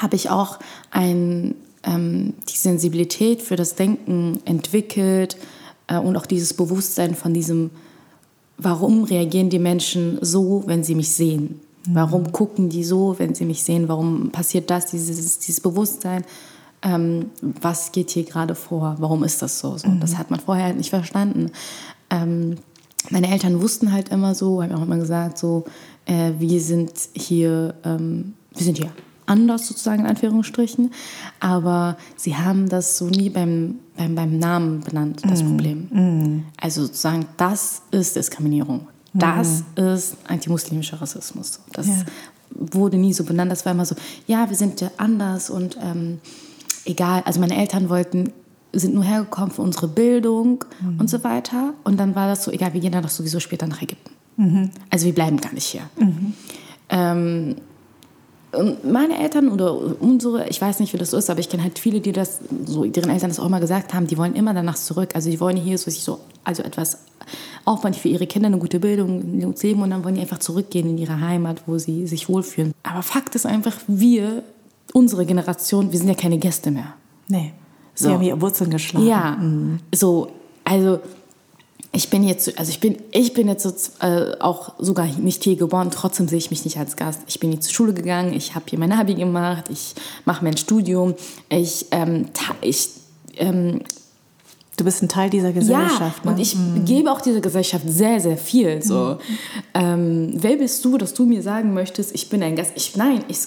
[0.00, 0.58] habe ich auch
[0.90, 1.54] ein,
[1.84, 5.36] ähm, die Sensibilität für das Denken entwickelt
[5.88, 7.70] äh, und auch dieses Bewusstsein von diesem,
[8.58, 11.60] warum reagieren die Menschen so, wenn sie mich sehen?
[11.88, 13.88] Warum gucken die so, wenn sie mich sehen?
[13.88, 16.24] Warum passiert das, dieses, dieses Bewusstsein?
[16.82, 18.96] Ähm, was geht hier gerade vor?
[18.98, 19.76] Warum ist das so?
[19.78, 21.52] so Das hat man vorher halt nicht verstanden.
[22.10, 22.56] Ähm,
[23.10, 25.64] meine Eltern wussten halt immer so, haben auch immer gesagt, so,
[26.06, 28.90] äh, wir sind hier, ähm, wir sind hier
[29.26, 30.92] anders sozusagen in Anführungsstrichen,
[31.40, 36.44] aber sie haben das so nie beim, beim, beim Namen benannt, das Problem.
[36.60, 38.88] Also sozusagen, das ist Diskriminierung.
[39.14, 41.60] Das ist antimuslimischer Rassismus.
[41.72, 41.94] Das Ja.
[42.50, 43.50] wurde nie so benannt.
[43.50, 43.94] Das war immer so,
[44.26, 46.18] ja, wir sind ja anders und ähm,
[46.84, 47.22] egal.
[47.24, 48.32] Also meine Eltern wollten,
[48.72, 50.64] sind nur hergekommen für unsere Bildung
[50.98, 51.72] und so weiter.
[51.84, 54.10] Und dann war das so, egal, wir gehen dann doch sowieso später nach Ägypten.
[54.90, 55.82] Also wir bleiben gar nicht hier.
[56.90, 57.56] Ähm,
[58.52, 61.62] und meine Eltern oder unsere, ich weiß nicht, wie das so ist, aber ich kenne
[61.62, 64.54] halt viele, die das, so deren Eltern das auch mal gesagt haben, die wollen immer
[64.54, 65.10] danach zurück.
[65.14, 66.98] Also die wollen hier so, so also etwas
[67.64, 70.38] aufwendig für ihre Kinder, eine gute Bildung, ein gutes Leben und dann wollen die einfach
[70.38, 72.72] zurückgehen in ihre Heimat, wo sie sich wohlfühlen.
[72.82, 74.42] Aber Fakt ist einfach, wir,
[74.92, 76.94] unsere Generation, wir sind ja keine Gäste mehr.
[77.28, 77.52] Nee.
[77.94, 78.08] So.
[78.08, 79.06] Sie haben ihre Wurzeln geschlagen.
[79.06, 79.38] Ja,
[79.94, 80.28] so,
[80.64, 81.00] also
[81.92, 85.90] ich bin jetzt, also ich bin, ich bin jetzt äh, auch sogar nicht hier geboren,
[85.90, 87.20] trotzdem sehe ich mich nicht als Gast.
[87.26, 89.94] Ich bin hier zur Schule gegangen, ich habe hier mein Abi gemacht, ich
[90.24, 91.14] mache mein Studium,
[91.48, 92.26] ich, ähm,
[92.60, 92.90] ich
[93.36, 93.80] ähm,
[94.76, 96.22] Du bist ein Teil dieser Gesellschaft.
[96.22, 96.42] ja, und ne?
[96.42, 98.82] ich gebe auch dieser Gesellschaft sehr, sehr viel.
[98.82, 99.16] So.
[99.72, 102.72] Ähm, wer bist du, dass du mir sagen möchtest, ich bin ein Gast?
[102.74, 103.38] Ich, nein, ich,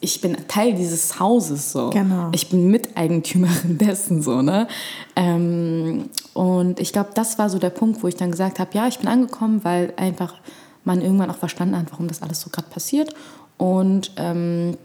[0.00, 1.72] ich bin Teil dieses Hauses.
[1.72, 1.90] So.
[1.90, 2.30] Genau.
[2.32, 4.22] Ich bin Miteigentümerin dessen.
[4.22, 4.68] So, ne?
[5.16, 8.86] ähm, und ich glaube, das war so der Punkt, wo ich dann gesagt habe, ja,
[8.86, 10.34] ich bin angekommen, weil einfach
[10.84, 13.14] man irgendwann auch verstanden hat, warum das alles so gerade passiert.
[13.56, 14.76] und ähm,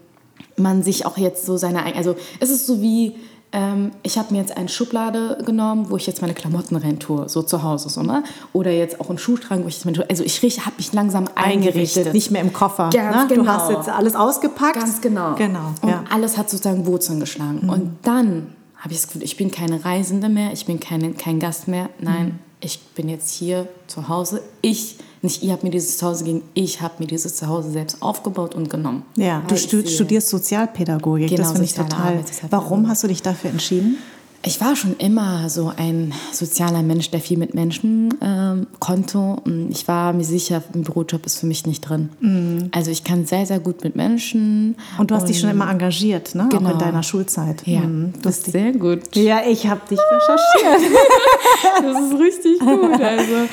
[0.58, 3.16] man sich auch jetzt so seine, also es ist so wie,
[3.54, 7.30] ähm, ich habe mir jetzt eine Schublade genommen, wo ich jetzt meine Klamotten rein tue,
[7.30, 8.24] so zu Hause, so, ne?
[8.52, 11.68] Oder jetzt auch einen Schuhschrank, wo ich meine, also ich habe mich langsam eingerichtet.
[11.68, 12.14] eingerichtet.
[12.14, 12.90] Nicht mehr im Koffer.
[12.92, 13.36] Ganz ne?
[13.36, 13.44] genau.
[13.44, 14.80] Du hast jetzt alles ausgepackt.
[14.80, 15.36] Ganz genau.
[15.36, 15.74] Genau.
[15.82, 16.04] Und ja.
[16.10, 17.60] alles hat sozusagen Wurzeln geschlagen.
[17.64, 17.70] Mhm.
[17.70, 21.40] Und dann habe ich das Gefühl, ich bin keine Reisende mehr, ich bin keine, kein
[21.40, 21.90] Gast mehr.
[22.00, 22.40] Nein, mhm.
[22.60, 24.42] ich bin jetzt hier zu Hause.
[24.62, 28.56] Ich nicht ihr habt mir dieses Zuhause gegeben, ich habe mir dieses Zuhause selbst aufgebaut
[28.56, 29.04] und genommen.
[29.16, 32.24] Ja, du studierst Sozialpädagogik, genau, das finde ich total.
[32.50, 33.98] Warum hast du dich dafür entschieden?
[34.46, 39.38] Ich war schon immer so ein sozialer Mensch, der viel mit Menschen ähm, konnte.
[39.70, 42.10] Ich war mir sicher, ein Bürojob ist für mich nicht drin.
[42.20, 42.70] Mhm.
[42.74, 44.76] Also ich kann sehr, sehr gut mit Menschen.
[44.98, 46.50] Und du hast und dich schon immer engagiert, ne?
[46.52, 46.70] Genau.
[46.70, 47.66] Auch in deiner Schulzeit.
[47.66, 48.14] Ja, mhm.
[48.22, 49.16] das ist sehr gut.
[49.16, 50.92] Ja, ich habe dich recherchiert.
[51.82, 53.02] das ist richtig gut.
[53.02, 53.50] Also,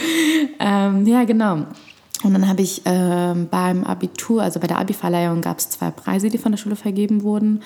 [0.59, 1.67] ähm, ja, genau.
[2.23, 6.29] Und dann habe ich ähm, beim Abitur, also bei der Abi-Verleihung, gab es zwei Preise,
[6.29, 7.63] die von der Schule vergeben wurden.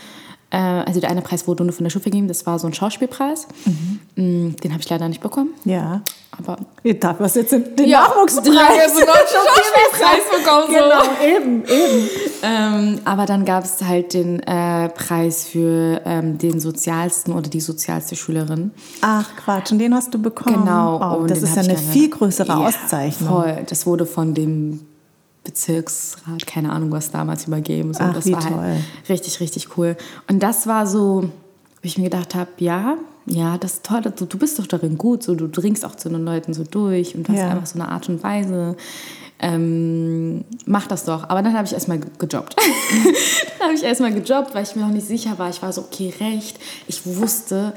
[0.54, 2.74] Äh, also der eine Preis wurde nur von der Schule vergeben, das war so ein
[2.74, 3.48] Schauspielpreis.
[3.64, 4.00] Mhm.
[4.14, 5.50] Mm, den habe ich leider nicht bekommen.
[5.64, 6.02] Ja.
[6.38, 8.46] Aber dafür hast du jetzt den ja, Nachwuchspreis.
[8.46, 10.66] also Schauspielpreis bekommen.
[10.68, 12.08] Genau, eben, eben.
[12.42, 17.60] Ähm, aber dann gab es halt den äh, Preis für ähm, den sozialsten oder die
[17.60, 18.70] sozialste Schülerin.
[19.00, 20.64] Ach Quatsch, und den hast du bekommen.
[20.64, 21.18] Genau.
[21.18, 23.28] Oh, das ist ja eine viel größere ja, Auszeichnung.
[23.28, 23.64] Voll.
[23.68, 24.86] Das wurde von dem
[25.44, 27.92] Bezirksrat, keine Ahnung, was damals übergeben.
[27.94, 28.52] So, Ach, das wie war toll.
[28.58, 29.96] halt richtig, richtig cool.
[30.28, 31.30] Und das war so, wo
[31.82, 35.22] ich mir gedacht habe, ja, ja, das ist toll, du, du bist doch darin gut,
[35.22, 37.44] so, du dringst auch zu den Leuten so durch und du Ja.
[37.44, 38.76] hast einfach so eine Art und Weise.
[39.40, 41.28] Ähm, mach das doch.
[41.28, 42.56] Aber dann habe ich erstmal gejobbt.
[43.58, 45.50] dann habe ich erstmal gejobbt, weil ich mir noch nicht sicher war.
[45.50, 46.58] Ich war so, okay, recht.
[46.86, 47.74] Ich wusste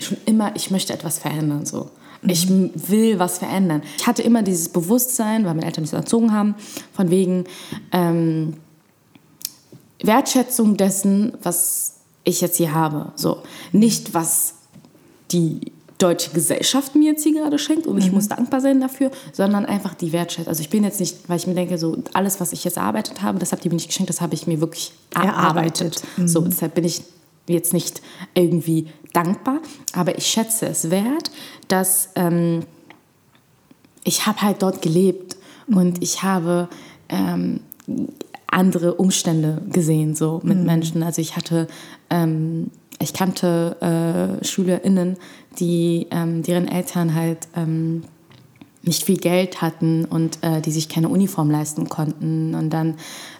[0.00, 1.66] schon immer, ich möchte etwas verändern.
[1.66, 1.90] So.
[2.28, 3.82] Ich m- will was verändern.
[3.98, 6.54] Ich hatte immer dieses Bewusstsein, weil meine Eltern mich so erzogen haben,
[6.92, 7.44] von wegen
[7.92, 8.54] ähm,
[10.02, 13.12] Wertschätzung dessen, was ich jetzt hier habe.
[13.16, 13.38] So.
[13.72, 14.54] Nicht, was
[15.32, 19.64] die deutsche Gesellschaft mir jetzt hier gerade schenkt und ich muss dankbar sein dafür, sondern
[19.64, 20.48] einfach die Wertschätzung.
[20.48, 23.22] Also ich bin jetzt nicht, weil ich mir denke, so alles, was ich jetzt erarbeitet
[23.22, 26.02] habe, das habt ihr mir nicht geschenkt, das habe ich mir wirklich erarbeitet.
[26.18, 26.30] Erarbeitet.
[26.30, 27.02] So, deshalb bin ich
[27.48, 28.02] jetzt nicht
[28.34, 29.60] irgendwie dankbar,
[29.94, 31.30] aber ich schätze es wert,
[31.68, 32.64] dass ähm,
[34.04, 36.68] ich habe halt dort gelebt und ich habe
[37.08, 37.60] ähm,
[38.46, 41.02] andere Umstände gesehen so mit Menschen.
[41.02, 41.66] Also ich hatte,
[42.10, 45.16] ähm, ich kannte äh, SchülerInnen,
[45.58, 48.04] die ähm, deren Eltern halt ähm,
[48.82, 52.54] nicht viel Geld hatten und äh, die sich keine Uniform leisten konnten.
[52.54, 52.94] Und dann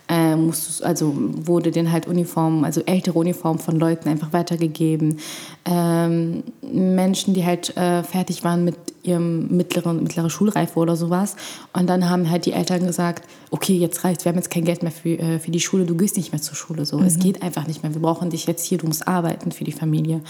[0.08, 5.18] äh, musst also wurde denen halt Uniform, also ältere Uniform von Leuten einfach weitergegeben.
[5.64, 11.36] Ähm, Menschen, die halt äh, fertig waren mit ihrem mittleren, mittlere Schulreife oder sowas.
[11.72, 14.82] Und dann haben halt die Eltern gesagt, okay, jetzt reicht, wir haben jetzt kein Geld
[14.82, 16.84] mehr für, äh, für die Schule, du gehst nicht mehr zur Schule.
[16.84, 17.94] So, es geht einfach nicht mehr.
[17.94, 20.20] Wir brauchen dich jetzt hier, du musst arbeiten für die Familie.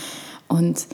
[0.48, 0.86] Und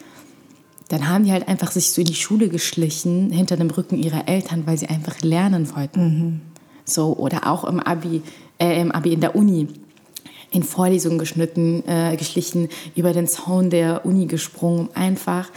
[0.88, 4.28] dann haben die halt einfach sich so in die Schule geschlichen, hinter dem Rücken ihrer
[4.28, 6.42] Eltern, weil sie einfach lernen wollten.
[6.84, 8.22] So, oder auch im Abi,
[8.62, 9.68] äh, im Abi in der Uni
[10.50, 15.50] in Vorlesungen geschnitten, äh, geschlichen, über den Zaun der Uni gesprungen, um einfach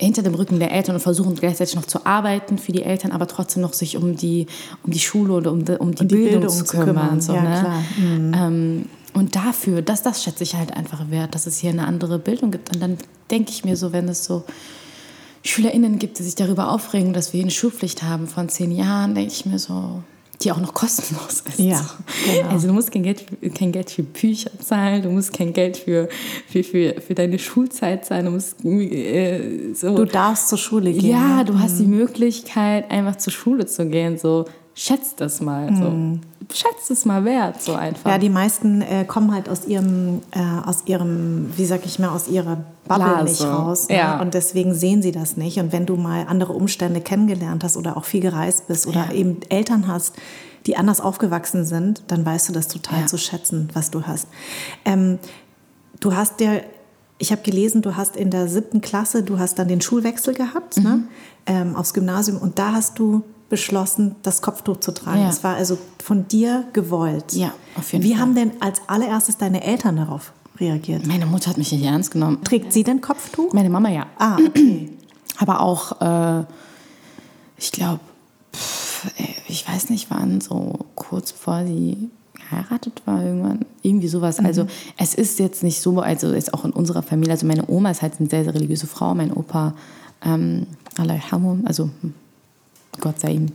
[0.00, 3.26] hinter dem Rücken der Eltern und versuchen gleichzeitig noch zu arbeiten für die Eltern, aber
[3.26, 4.46] trotzdem noch sich um die,
[4.82, 6.86] um die Schule oder um die, um die, die Bildung, Bildung zu kümmern.
[6.86, 7.20] kümmern.
[7.20, 7.84] So, Ja, ne?
[7.96, 8.34] Mhm.
[8.34, 12.18] Ähm, und dafür, das, das schätze ich halt einfach wert, dass es hier eine andere
[12.18, 12.74] Bildung gibt.
[12.74, 12.98] Und dann
[13.30, 14.42] denke ich mir so, wenn es so
[15.44, 19.32] SchülerInnen gibt, die sich darüber aufregen, dass wir eine Schulpflicht haben von zehn Jahren, denke
[19.32, 20.02] ich mir so,
[20.42, 21.58] die auch noch kostenlos ist.
[21.58, 21.84] Ja,
[22.24, 22.48] genau.
[22.50, 26.08] Also du musst kein Geld, kein Geld für Bücher zahlen, du musst kein Geld für,
[26.48, 29.94] für, für, für deine Schulzeit zahlen, du musst äh, so.
[29.96, 31.10] Du darfst zur Schule gehen.
[31.10, 34.18] ja, du hast die Möglichkeit, einfach zur Schule zu gehen.
[34.18, 35.74] So, schätzt das mal.
[35.74, 36.18] So.
[36.52, 38.04] Schätzt es mal wert, so einfach.
[38.04, 38.10] Mhm.
[38.10, 42.08] Ja, die meisten äh, kommen halt aus ihrem, äh, aus ihrem, wie sag ich mal,
[42.10, 43.24] aus ihrer Bubble Blase.
[43.24, 43.88] nicht raus.
[43.88, 43.96] Ne?
[43.96, 44.20] Ja.
[44.20, 45.58] Und deswegen sehen sie das nicht.
[45.58, 49.12] Und wenn du mal andere Umstände kennengelernt hast oder auch viel gereist bist oder Ja.
[49.12, 50.14] eben Eltern hast,
[50.66, 53.06] die anders aufgewachsen sind, dann weißt du das total Ja.
[53.06, 54.28] zu schätzen, was du hast.
[54.84, 55.18] Ähm,
[56.00, 56.52] du hast ja,
[57.18, 60.76] ich habe gelesen, du hast in der siebten Klasse, du hast dann den Schulwechsel gehabt
[60.78, 60.96] ne?
[60.96, 61.08] Mhm.
[61.46, 63.22] ähm, aufs Gymnasium und da hast du
[63.54, 65.20] beschlossen, das Kopftuch zu tragen.
[65.20, 65.26] Ja.
[65.28, 67.32] Das war also von dir gewollt.
[67.34, 68.20] Ja, auf jeden Wie Fall.
[68.20, 71.06] haben denn als allererstes deine Eltern darauf reagiert?
[71.06, 72.42] Meine Mutter hat mich nicht ernst genommen.
[72.42, 73.52] Trägt sie denn Kopftuch?
[73.52, 74.06] Meine Mama ja.
[74.18, 74.90] Ah, okay.
[75.38, 76.44] Aber auch, äh,
[77.58, 78.00] ich glaube,
[79.46, 84.40] ich weiß nicht, wann, so kurz bevor sie geheiratet war irgendwann, irgendwie sowas.
[84.40, 87.92] Also es ist jetzt nicht so, also jetzt auch in unserer Familie, also meine Oma
[87.92, 89.74] ist halt eine sehr, sehr religiöse Frau, mein Opa,
[90.24, 91.90] ähm, also
[93.00, 93.46] Gott sei ihm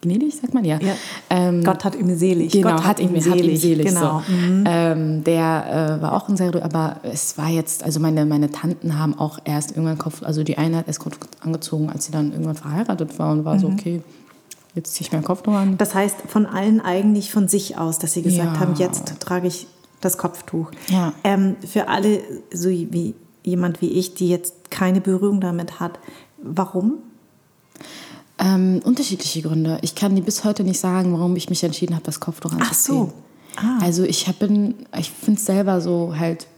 [0.00, 0.78] gnädig, sagt man, ja.
[0.80, 0.94] Ja.
[1.30, 2.50] Ähm, Gott hat ihm selig.
[2.52, 3.26] Genau, Gott hat ihm selig.
[3.30, 4.20] Hat ihm selig Genau.
[4.26, 4.32] so.
[4.66, 8.98] Ähm, der äh, war auch ein sehr, aber es war jetzt, also meine, meine Tanten
[8.98, 12.32] haben auch erst irgendwann Kopf, also die eine hat erst Kopf angezogen, als sie dann
[12.32, 14.02] irgendwann verheiratet war und war so, okay,
[14.74, 15.76] jetzt ziehe ich meinen Kopf noch an.
[15.78, 18.60] Das heißt, von allen eigentlich von sich aus, dass sie gesagt Ja.
[18.60, 19.68] haben, jetzt trage ich
[20.00, 20.72] das Kopftuch.
[20.88, 21.12] Ja.
[21.22, 22.20] Ähm, für alle,
[22.52, 26.00] so wie jemand wie ich, die jetzt keine Berührung damit hat,
[26.42, 26.94] warum?
[28.42, 29.78] Ähm, unterschiedliche Gründe.
[29.82, 32.70] Ich kann dir bis heute nicht sagen, warum ich mich entschieden habe, das Kopftuch anzuziehen.
[32.70, 33.12] Ach so.
[33.56, 33.78] Ah.
[33.80, 36.48] Also ich hab, bin, ich finde es selber so halt,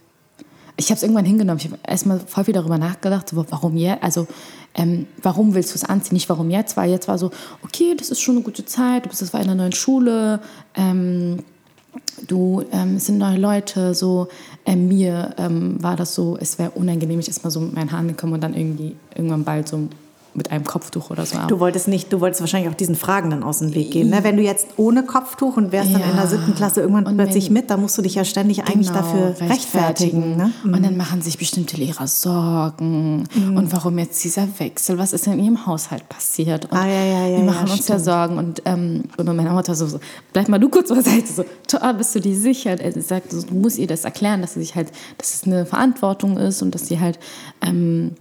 [0.77, 1.59] ich habe es irgendwann hingenommen.
[1.59, 4.27] Ich habe erstmal voll viel darüber nachgedacht, so, warum jetzt, also
[4.73, 7.29] ähm, warum willst du es anziehen, nicht warum jetzt, weil jetzt war so,
[7.63, 10.41] okay, das ist schon eine gute Zeit, du bist das war in einer neuen Schule,
[10.73, 11.43] ähm,
[12.27, 14.27] du, ähm, es sind neue Leute, so,
[14.65, 18.07] ähm, mir ähm, war das so, es wäre unangenehm, ich erstmal so mit meinen Haaren
[18.07, 19.87] gekommen und dann irgendwie irgendwann bald so
[20.35, 21.37] mit einem Kopftuch oder so.
[21.47, 24.09] Du wolltest nicht, du wolltest wahrscheinlich auch diesen Fragen dann aus dem Weg gehen.
[24.09, 24.19] Ne?
[24.23, 26.27] Wenn du jetzt ohne Kopftuch und wärst dann in der Ja.
[26.27, 29.35] siebten Klasse irgendwann Und plötzlich mit, da musst du dich ja ständig eigentlich Genau, dafür
[29.49, 30.35] rechtfertigen.
[30.37, 30.51] Ne?
[30.63, 33.23] Und dann machen sich bestimmte Lehrer Sorgen.
[33.33, 33.57] Mhm.
[33.57, 34.97] Und warum jetzt dieser Wechsel?
[34.97, 36.65] Was ist in ihrem Haushalt passiert?
[36.65, 38.05] Und Ah, ja, ja, ja, wir machen ja, uns ja stimmt.
[38.05, 38.37] Sorgen.
[38.37, 39.99] Und, ähm, und meine Mutter so, so,
[40.33, 41.31] bleib mal du kurz beiseite.
[41.31, 42.79] So, Toa, bist du dir sicher?
[42.79, 45.65] Er sagt, so, du musst ihr das erklären, dass sie sich halt, dass es eine
[45.65, 47.19] Verantwortung ist und dass sie halt,
[47.61, 48.11] ähm,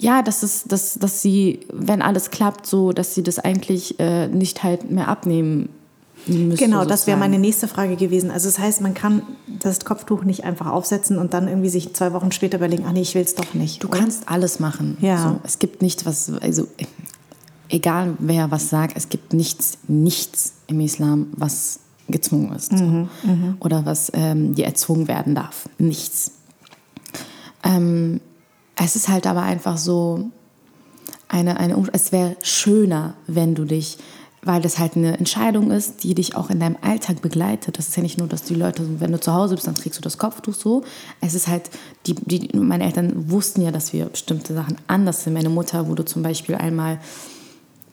[0.00, 4.28] ja, dass, es, dass, dass sie, wenn alles klappt, so, dass sie das eigentlich äh,
[4.28, 5.68] nicht halt mehr abnehmen
[6.26, 6.64] müsste.
[6.64, 7.20] Genau, das wäre sozusagen.
[7.20, 8.30] meine nächste Frage gewesen.
[8.30, 12.14] Also das heißt, man kann das Kopftuch nicht einfach aufsetzen und dann irgendwie sich zwei
[12.14, 13.84] Wochen später überlegen, ah nee, ich will es doch nicht.
[13.84, 14.96] Du kannst alles machen.
[15.02, 15.22] Ja.
[15.22, 16.66] So, es gibt nichts, was, also
[17.68, 22.76] egal wer was sagt, es gibt nichts, nichts im Islam, was gezwungen ist.
[22.76, 23.08] So.
[23.60, 25.68] Oder was ähm, dir erzwungen werden darf.
[25.78, 26.32] Nichts.
[27.62, 28.20] Ähm,
[28.82, 30.30] es ist halt aber einfach so,
[31.28, 33.98] eine, eine, es wäre schöner, wenn du dich,
[34.42, 37.78] weil das halt eine Entscheidung ist, die dich auch in deinem Alltag begleitet.
[37.78, 39.98] Das ist ja nicht nur, dass die Leute, wenn du zu Hause bist, dann trägst
[39.98, 40.82] du das Kopftuch so.
[41.20, 41.70] Es ist halt,
[42.06, 45.34] die, die, meine Eltern wussten ja, dass wir bestimmte Sachen anders sind.
[45.34, 46.98] Meine Mutter wurde zum Beispiel einmal,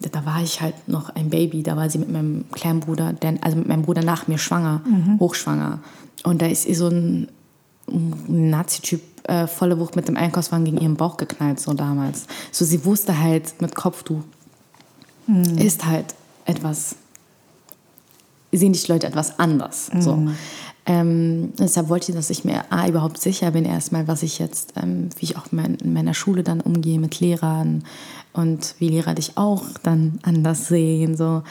[0.00, 3.34] da war ich halt noch ein Baby, da war sie mit meinem kleinen Bruder, der,
[3.42, 4.80] also mit meinem Bruder nach mir schwanger,
[5.20, 5.80] hochschwanger.
[6.24, 7.28] Und da ist ihr so ein
[7.90, 12.26] Nazi-Typ äh, volle Wucht mit dem Einkaufswagen gegen ihren Bauch geknallt, so damals.
[12.50, 14.22] So, sie wusste halt, mit Kopftuch
[15.58, 16.14] ist halt
[16.46, 16.96] etwas,
[18.50, 19.90] sehen die Leute etwas anders.
[20.00, 20.26] So.
[20.86, 24.72] Ähm, deshalb wollte ich, dass ich mir A, überhaupt sicher bin, erstmal, was ich jetzt,
[24.82, 27.84] ähm, wie ich auch mein, in meiner Schule dann umgehe mit Lehrern
[28.32, 31.14] und wie Lehrer dich auch dann anders sehen.
[31.14, 31.42] So.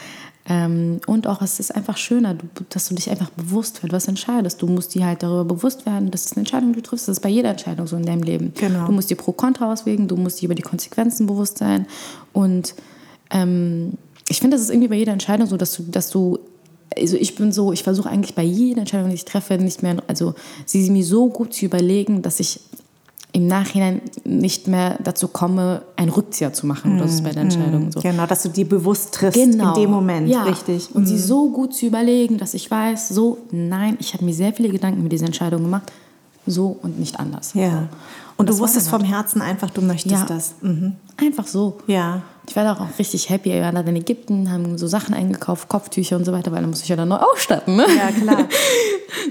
[0.50, 4.08] Ähm, und auch, es ist einfach schöner, du, dass du dich einfach bewusst wirst, was
[4.08, 4.62] entscheidest.
[4.62, 7.06] Du musst dir halt darüber bewusst werden, dass es eine Entscheidung, die du triffst.
[7.06, 8.54] Das ist bei jeder Entscheidung so in deinem Leben.
[8.56, 8.86] Genau.
[8.86, 11.86] Du musst dir pro Kontra auswägen, du musst dir über die Konsequenzen bewusst sein.
[12.32, 12.74] Und
[13.30, 13.92] ähm,
[14.28, 16.38] ich finde, das ist irgendwie bei jeder Entscheidung so, dass du, dass du
[16.96, 20.02] also ich bin so, ich versuche eigentlich bei jeder Entscheidung, die ich treffe, nicht mehr,
[20.06, 20.34] also
[20.64, 22.60] sie mir so gut zu überlegen, dass ich
[23.38, 26.98] im Nachhinein nicht mehr dazu komme, einen Rückzieher zu machen.
[26.98, 28.00] Das ist bei der Entscheidung so.
[28.00, 30.38] Genau, dass du dir bewusst triffst in dem Moment, Genau.
[30.38, 30.50] ja.
[30.50, 30.94] richtig.
[30.94, 34.52] Und sie so gut zu überlegen, dass ich weiß, so, nein, ich habe mir sehr
[34.52, 35.90] viele Gedanken mit dieser Entscheidung gemacht,
[36.46, 37.54] so und nicht anders.
[37.54, 37.88] Ja.
[38.36, 40.24] Und das du wusstest vom Herzen einfach, du möchtest Ja.
[40.26, 40.54] das.
[40.62, 40.94] Mhm.
[41.16, 41.78] Einfach so.
[41.86, 42.22] Ja.
[42.48, 43.50] Ich war da auch richtig happy.
[43.52, 46.70] Wir waren dann in Ägypten, haben so Sachen eingekauft, Kopftücher und so weiter, weil dann
[46.70, 47.76] muss ich ja dann neu ausstatten.
[47.76, 47.84] Ne?
[47.96, 48.48] Ja, klar.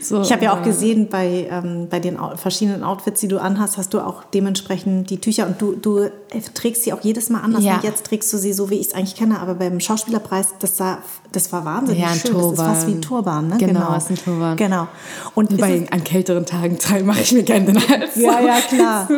[0.01, 3.39] So, Ich habe ja auch äh, gesehen, bei, ähm, bei den verschiedenen Outfits, die du
[3.39, 6.09] anhast, hast du auch dementsprechend die Tücher und du, du
[6.53, 7.63] trägst sie auch jedes Mal anders.
[7.63, 7.75] Ja.
[7.75, 10.77] Und jetzt trägst du sie so, wie ich es eigentlich kenne, aber beim Schauspielerpreis, das,
[10.77, 10.99] sah,
[11.31, 12.33] das war wahnsinnig Ja, ein schön.
[12.33, 13.17] Das ist fast wie ein Turban.
[13.17, 13.57] Turban, ne?
[13.57, 14.57] Genau, ist ein Turban.
[14.57, 14.87] Genau.
[15.35, 18.15] Und ist es, Bei, an kälteren Tagen mache ich mir gerne den Hals.
[18.15, 19.09] ja, ja, klar.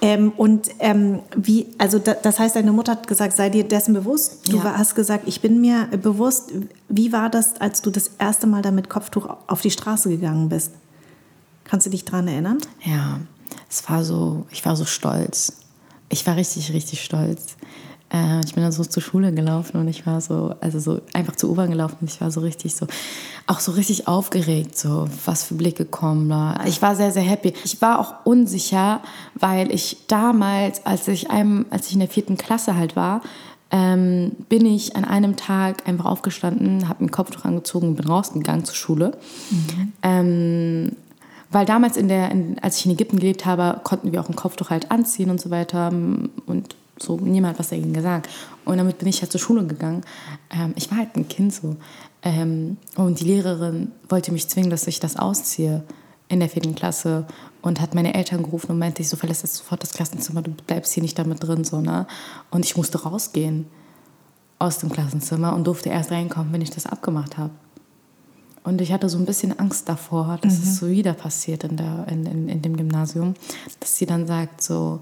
[0.00, 3.94] Ähm, und ähm, wie, also da, das heißt, deine Mutter hat gesagt, sei dir dessen
[3.94, 4.48] bewusst.
[4.50, 4.76] Du Ja.
[4.76, 6.50] hast gesagt, ich bin mir bewusst.
[6.88, 10.48] Wie war das, als du das erste Mal da mit Kopftuch auf die Straße gegangen
[10.48, 10.72] bist?
[11.64, 12.58] Kannst du dich daran erinnern?
[12.84, 13.20] Ja,
[13.70, 15.52] es war so, ich war so stolz.
[16.12, 17.56] Ich war richtig, richtig stolz.
[18.12, 21.36] Äh, ich bin dann so zur Schule gelaufen und ich war so, also so einfach
[21.36, 22.86] zur U-Bahn gelaufen und ich war so richtig so,
[23.46, 26.60] auch so richtig aufgeregt, so was für Blicke kommen da.
[26.66, 27.54] Ich war sehr, sehr happy.
[27.64, 29.00] Ich war auch unsicher,
[29.34, 33.22] weil ich damals, als ich einem, als ich in der vierten Klasse halt war,
[33.70, 38.66] ähm, bin ich an einem Tag einfach aufgestanden, habe ein Kopftuch angezogen und bin rausgegangen
[38.66, 39.12] zur Schule.
[40.02, 40.92] Ähm,
[41.52, 44.36] weil damals, in der, in, als ich in Ägypten gelebt habe, konnten wir auch ein
[44.36, 45.88] Kopftuch halt anziehen und so weiter.
[45.90, 48.28] Und so, niemand hat was dagegen gesagt.
[48.64, 50.02] Und damit bin ich halt zur Schule gegangen.
[50.50, 51.76] Ähm, ich war halt ein Kind so.
[52.22, 55.82] Ähm, und die Lehrerin wollte mich zwingen, dass ich das ausziehe
[56.28, 57.26] in der vierten Klasse
[57.60, 60.52] und hat meine Eltern gerufen und meinte, ich so verlässt jetzt sofort das Klassenzimmer, du
[60.52, 62.06] bleibst hier nicht damit drin, so, ne?
[62.50, 63.66] Und ich musste rausgehen.
[64.62, 67.50] aus dem Klassenzimmer und durfte erst reinkommen, wenn ich das abgemacht habe.
[68.64, 70.62] Und ich hatte so ein bisschen Angst davor, dass mhm.
[70.62, 73.34] es so wieder passiert in, der, in, in, in dem Gymnasium,
[73.80, 75.00] dass sie dann sagt so,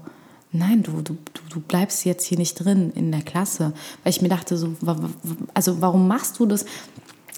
[0.51, 1.15] nein, du, du,
[1.49, 3.73] du bleibst jetzt hier nicht drin in der Klasse.
[4.03, 4.75] Weil ich mir dachte, so,
[5.53, 6.65] also warum machst du das?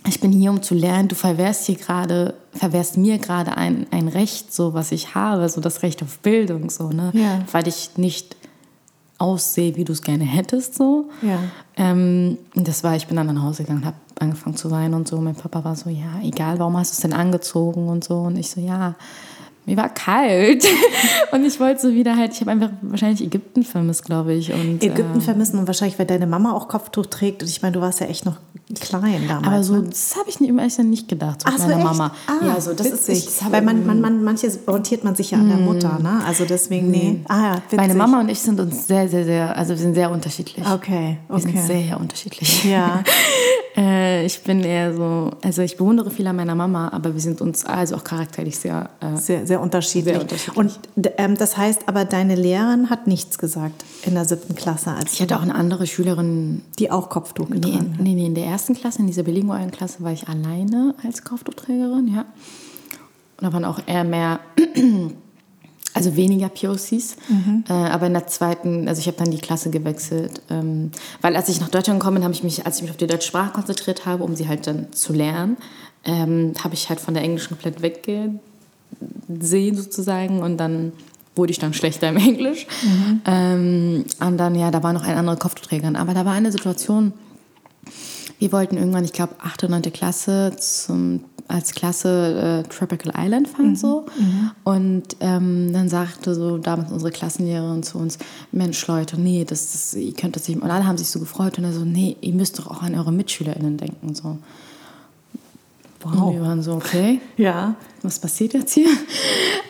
[0.08, 1.08] Ich bin hier, um zu lernen.
[1.08, 5.62] Du verwehrst hier gerade, verwehrst mir gerade ein, ein Recht, so was ich habe, so
[5.62, 7.12] das Recht auf Bildung, so, ne?
[7.14, 7.44] Ja.
[7.52, 8.36] Weil ich nicht
[9.24, 11.10] aussehe, wie du es gerne hättest, so.
[11.22, 11.40] Ja.
[11.78, 15.18] Ähm, das war, ich bin dann nach Hause gegangen, habe angefangen zu weinen und so.
[15.22, 18.20] Mein Papa war so, ja, egal, warum hast du es denn angezogen und so.
[18.20, 18.96] Und ich so, ja,
[19.66, 20.66] mir war kalt
[21.32, 24.54] und ich wollte so wieder halt, ich habe einfach wahrscheinlich Ägypten vermisst, glaube ich.
[24.54, 27.42] Und, Ägypten äh, vermissen und wahrscheinlich, weil deine Mama auch Kopftuch trägt.
[27.42, 28.38] Und ich meine, du warst ja echt noch
[28.80, 29.48] klein damals.
[29.48, 29.90] Aber so, ne?
[29.90, 32.12] das habe ich nicht, nicht gedacht, so Ach, meiner so Mama.
[32.28, 33.26] Ah, ja, so, das witzig.
[33.26, 36.22] ist Weil man, man, man, manches orientiert man sich ja an der Mutter, ne?
[36.26, 37.24] Also deswegen, nee.
[37.28, 37.78] Ah, ja, witzig.
[37.78, 40.66] Meine Mama und ich sind uns sehr, sehr, sehr, also wir sind sehr unterschiedlich.
[40.66, 41.46] Okay, okay.
[41.46, 42.66] Wir sind sehr unterschiedlich.
[42.66, 43.04] Ja.
[43.78, 47.42] äh, ich bin eher so, also ich bewundere viel an meiner Mama, aber wir sind
[47.42, 50.14] uns also auch charakterlich sehr, äh, sehr, sehr unterschiedlich.
[50.14, 50.58] Sehr unterschiedlich.
[50.58, 50.80] Und
[51.18, 54.92] ähm, das heißt aber, deine Lehrerin hat nichts gesagt in der siebten Klasse.
[54.92, 56.62] Als ich hatte auch eine andere Schülerin.
[56.80, 60.04] Die auch Kopftuch getragen nee, nee, nee, in der ersten Klasse, in dieser bilingualen Klasse,
[60.04, 62.26] war ich alleine als Kopftuchträgerin, ja.
[63.38, 64.40] Und da waren auch eher mehr
[65.94, 67.64] also weniger POCs, mhm.
[67.70, 71.50] äh, aber in der zweiten, also ich habe dann die Klasse gewechselt, ähm, weil als
[71.50, 73.54] ich nach Deutschland gekommen bin, habe ich mich, als ich mich auf die deutsche Sprache
[73.54, 75.58] konzentriert habe, um sie halt dann zu lernen,
[76.04, 77.82] ähm, habe ich halt von der Englisch komplett
[79.28, 80.94] weggesehen sozusagen und dann
[81.36, 82.68] wurde ich dann schlechter im Englisch.
[82.84, 83.22] Mhm.
[83.26, 85.92] Ähm, und dann, ja, da war noch ein anderer Kopfträger.
[85.96, 87.14] Aber da war eine Situation,
[88.40, 89.64] wir wollten irgendwann, ich glaube, 8.
[89.64, 89.82] und 9.
[89.94, 93.76] Klasse zum als Klasse äh, Tropical Island fand mhm.
[93.76, 94.06] so.
[94.18, 94.52] Mhm.
[94.64, 98.18] Und ähm, dann sagte so damals unsere Klassenlehrerin zu uns,
[98.54, 100.62] Mensch Leute, nee, das, das, ihr könnt das nicht.
[100.62, 102.96] Und alle haben sich so gefreut und er so, nee, ihr müsst doch auch an
[102.96, 104.16] eure MitschülerInnen denken.
[104.16, 104.38] So.
[106.04, 106.28] Wow.
[106.28, 107.76] Und wir waren so, okay, ja.
[108.02, 108.90] was passiert jetzt hier?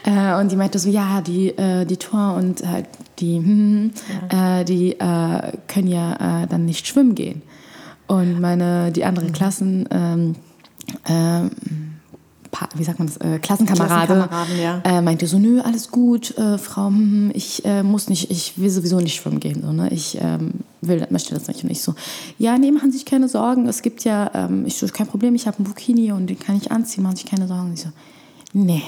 [0.05, 2.83] Äh, und die meinte so, ja, die, äh, die Tor und äh,
[3.19, 3.91] die, hm,
[4.29, 4.59] ja.
[4.59, 7.41] Äh, die äh, können ja äh, dann nicht schwimmen gehen.
[8.07, 9.33] Und meine, die anderen mhm.
[9.33, 10.35] Klassen, ähm,
[11.05, 11.49] äh,
[12.75, 14.29] wie sagt man das, äh, Klassenkamerade,
[14.61, 14.81] ja.
[14.83, 18.57] äh, meinte so, nö, alles gut, äh, Frau, hm, hm ich äh, muss nicht, ich
[18.57, 19.89] will sowieso nicht schwimmen gehen, so, ne?
[19.91, 21.63] ich ähm, will, möchte das nicht.
[21.63, 21.95] Und ich so,
[22.37, 25.35] ja, nee, machen Sie sich keine Sorgen, es gibt ja, ähm, ich so, kein Problem,
[25.35, 27.67] ich habe einen Bikini und den kann ich anziehen, machen Sie sich keine Sorgen.
[27.67, 27.89] Und ich so,
[28.53, 28.83] nee,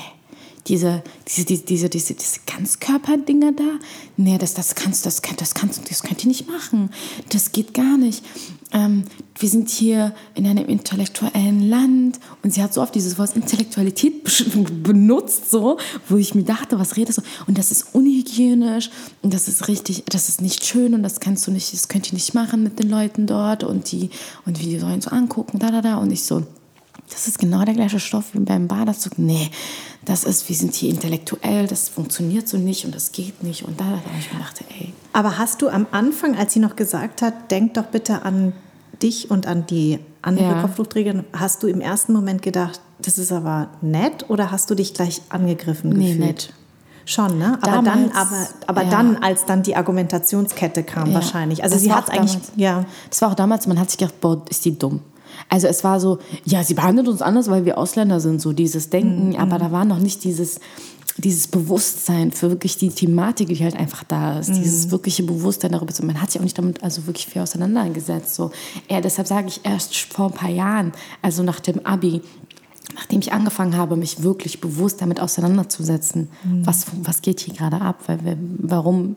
[0.68, 3.80] diese, diese, diese, diese, diese, diese Ganzkörperdinger da,
[4.18, 6.90] nee, das, das kannst, das, das kannst, das könnt ihr nicht machen,
[7.30, 8.24] das geht gar nicht
[8.72, 9.04] ähm,
[9.38, 14.24] wir sind hier in einem intellektuellen Land und sie hat so oft dieses Wort Intellektualität
[14.84, 15.78] benutzt, so,
[16.10, 17.22] wo ich mir dachte, was redest du?
[17.48, 18.90] Und das ist unhygienisch
[19.22, 22.08] und das ist richtig, das ist nicht schön und das kannst du nicht, das könnt
[22.08, 24.10] ihr nicht machen mit den Leuten dort und die
[24.46, 26.44] und wie die sollen so angucken, da da da und ich so,
[27.10, 29.18] das ist genau der gleiche Stoff wie beim Badeanzug.
[29.18, 29.50] Nee,
[30.04, 33.64] das ist, wir sind hier intellektuell, das funktioniert so nicht und das geht nicht.
[33.64, 34.94] Und da, da habe ich mir gedacht, ey.
[35.14, 38.54] Aber hast du am Anfang, als sie noch gesagt hat, denk doch bitte an
[39.02, 40.62] dich und an die andere ja.
[40.62, 44.94] Kopftuchträgerin, hast du im ersten Moment gedacht, das ist aber nett oder hast du dich
[44.94, 46.20] gleich angegriffen nee, gefühlt?
[46.20, 46.54] nett.
[47.08, 47.60] Schon, ne?
[47.62, 48.90] Aber damals, dann, aber, aber ja.
[48.90, 51.16] dann, als dann die Argumentationskette kam, ja.
[51.16, 51.64] wahrscheinlich.
[51.64, 52.86] Also das sie hat eigentlich, damals, ja.
[53.12, 55.02] Das war auch damals, man hat sich gedacht, boah, ist die dumm.
[55.50, 58.90] Also es war so, ja, sie behandelt uns anders, weil wir Ausländer sind, so dieses
[58.90, 59.36] Denken, mhm.
[59.36, 60.60] aber da war noch nicht dieses,
[61.18, 64.56] dieses Bewusstsein für wirklich die Thematik, die halt einfach da ist, mhm.
[64.56, 65.94] dieses wirkliche Bewusstsein darüber.
[66.04, 68.36] Man hat sich auch nicht damit also wirklich viel auseinandergesetzt.
[68.36, 68.52] So.
[68.90, 72.22] Ja, deshalb sage ich erst vor ein paar Jahren, also nach dem Abi,
[72.96, 76.66] nachdem ich angefangen habe, mich wirklich bewusst damit auseinanderzusetzen, mhm.
[76.66, 79.16] was, was geht hier gerade ab, weil, warum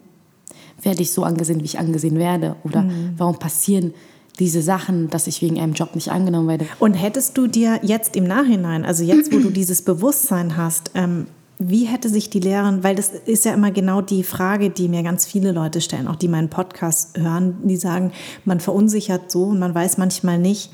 [0.83, 3.14] werde ich so angesehen, wie ich angesehen werde oder mhm.
[3.16, 3.92] warum passieren
[4.38, 6.66] diese Sachen, dass ich wegen einem Job nicht angenommen werde.
[6.79, 11.27] Und hättest du dir jetzt im Nachhinein, also jetzt, wo du dieses Bewusstsein hast, ähm,
[11.59, 15.03] wie hätte sich die Lehrerin, weil das ist ja immer genau die Frage, die mir
[15.03, 18.12] ganz viele Leute stellen, auch die meinen Podcast hören, die sagen,
[18.44, 20.70] man verunsichert so und man weiß manchmal nicht,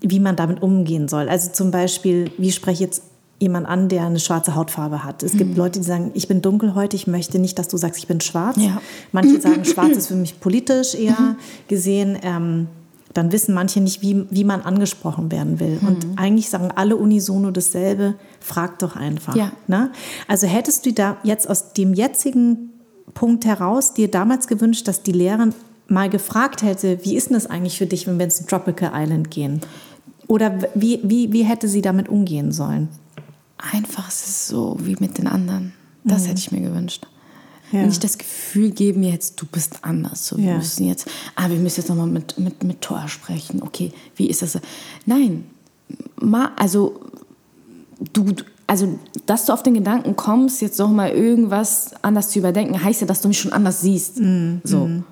[0.00, 1.28] wie man damit umgehen soll.
[1.28, 3.02] Also zum Beispiel, wie spreche ich jetzt
[3.38, 5.22] jemand an, der eine schwarze Hautfarbe hat.
[5.22, 5.38] Es mhm.
[5.38, 8.20] gibt Leute, die sagen, ich bin dunkelhäutig, ich möchte nicht, dass du sagst, ich bin
[8.20, 8.56] schwarz.
[8.58, 8.80] Ja.
[9.12, 11.36] Manche sagen, schwarz ist für mich politisch eher mhm.
[11.68, 12.18] gesehen.
[12.22, 12.68] Ähm,
[13.14, 15.78] dann wissen manche nicht, wie, wie man angesprochen werden will.
[15.80, 15.88] Mhm.
[15.88, 19.34] Und eigentlich sagen alle unisono dasselbe, frag doch einfach.
[19.34, 19.52] Ja.
[19.66, 19.90] Ne?
[20.26, 22.70] Also hättest du da jetzt aus dem jetzigen
[23.14, 25.54] Punkt heraus dir damals gewünscht, dass die Lehrerin
[25.88, 29.30] mal gefragt hätte, wie ist denn das eigentlich für dich, wenn wir ins Tropical Island
[29.30, 29.60] gehen?
[30.26, 32.88] Oder wie, wie, wie hätte sie damit umgehen sollen?
[33.58, 35.72] Einfach es ist so wie mit den anderen.
[36.04, 36.26] Das mhm.
[36.26, 37.06] hätte ich mir gewünscht.
[37.72, 37.82] Ja.
[37.82, 40.26] Nicht das Gefühl geben, jetzt du bist anders.
[40.26, 40.56] So, wir ja.
[40.56, 43.62] müssen jetzt, ah, wir müssen jetzt nochmal mit, mit, mit Thor sprechen.
[43.62, 44.58] Okay, wie ist das?
[45.04, 45.44] Nein,
[46.16, 47.00] ma, also
[48.12, 48.24] du,
[48.66, 53.06] also dass du auf den Gedanken kommst, jetzt nochmal irgendwas anders zu überdenken, heißt ja,
[53.06, 54.18] dass du mich schon anders siehst.
[54.18, 54.86] Mm, so.
[54.86, 55.04] Mm.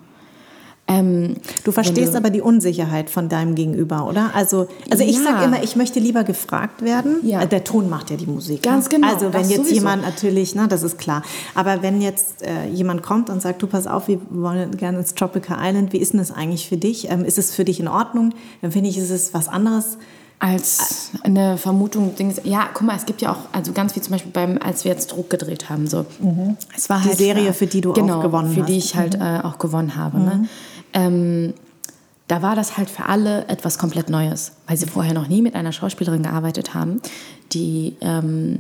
[0.89, 1.35] Ähm,
[1.65, 4.31] du verstehst du, aber die Unsicherheit von deinem Gegenüber, oder?
[4.35, 5.23] Also, also ich ja.
[5.23, 7.17] sage immer, ich möchte lieber gefragt werden.
[7.23, 7.45] Ja.
[7.45, 8.63] Der Ton macht ja die Musik.
[8.63, 8.97] Ganz ne?
[8.97, 9.13] genau.
[9.13, 9.75] Also wenn jetzt sowieso.
[9.75, 11.23] jemand natürlich, na, das ist klar.
[11.57, 15.15] Aber wenn jetzt äh, jemand kommt und sagt, du pass auf, wir wollen gerne ins
[15.15, 17.11] Tropical Island, wie ist denn das eigentlich für dich?
[17.11, 18.33] Ähm, ist es für dich in Ordnung?
[18.63, 19.99] Dann finde ich, ist es was anderes
[20.39, 22.13] als eine Vermutung.
[22.45, 24.93] Ja, guck mal, es gibt ja auch, also ganz wie zum Beispiel beim, als wir
[24.93, 26.05] jetzt Druck gedreht haben, so.
[26.21, 26.57] Mhm.
[26.77, 28.55] Es war die halt Serie, für die du genau, auch gewonnen hast.
[28.55, 29.25] für die ich halt mhm.
[29.25, 30.19] äh, auch gewonnen habe.
[30.19, 30.35] Ne?
[30.35, 30.43] Mhm.
[30.43, 30.49] Ne?
[30.97, 31.55] Ähm,
[32.27, 35.55] da war das halt für alle etwas komplett Neues, weil sie vorher noch nie mit
[35.55, 37.01] einer Schauspielerin gearbeitet haben,
[37.53, 38.59] die ähm,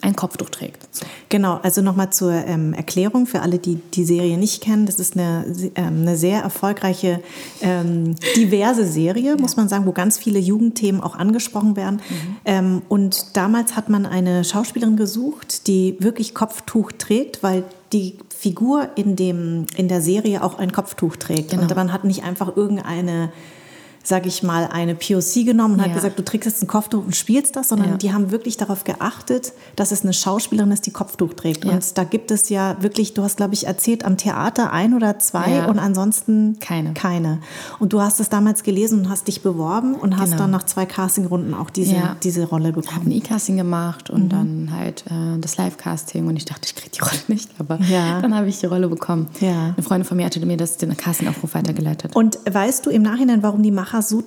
[0.00, 0.86] ein Kopftuch trägt.
[0.94, 1.04] So.
[1.28, 4.86] Genau, also nochmal zur ähm, Erklärung für alle, die die Serie nicht kennen.
[4.86, 5.44] Das ist eine,
[5.74, 7.20] ähm, eine sehr erfolgreiche,
[7.62, 9.36] ähm, diverse Serie, ja.
[9.36, 11.96] muss man sagen, wo ganz viele Jugendthemen auch angesprochen werden.
[11.96, 12.36] Mhm.
[12.44, 18.90] Ähm, und damals hat man eine Schauspielerin gesucht, die wirklich Kopftuch trägt, weil die Figur
[18.96, 21.50] in, dem, in der Serie auch ein Kopftuch trägt.
[21.50, 21.62] Genau.
[21.62, 23.32] Und man hat nicht einfach irgendeine
[24.08, 25.86] sage ich mal, eine POC genommen und ja.
[25.86, 27.96] hat gesagt, du trägst jetzt ein Kopftuch und spielst das, sondern ja.
[27.98, 31.66] die haben wirklich darauf geachtet, dass es eine Schauspielerin ist, die Kopftuch trägt.
[31.66, 31.72] Ja.
[31.72, 35.18] Und da gibt es ja wirklich, du hast, glaube ich, erzählt, am Theater ein oder
[35.18, 36.94] zwei und ansonsten keine.
[36.94, 37.40] keine.
[37.80, 40.44] Und du hast es damals gelesen und hast dich beworben und hast genau.
[40.44, 42.88] dann nach zwei Castingrunden auch diese, diese Rolle bekommen.
[42.88, 44.28] Ich habe ein E-Casting gemacht und mhm.
[44.30, 47.78] dann halt äh, das Live-Casting und ich dachte, ich kriege die Rolle nicht, aber
[48.22, 49.28] dann habe ich die Rolle bekommen.
[49.76, 52.16] Eine Freundin von mir hatte mir das den Casting-Aufruf weitergeleitet.
[52.16, 54.22] Und weißt du im Nachhinein, warum die Macher so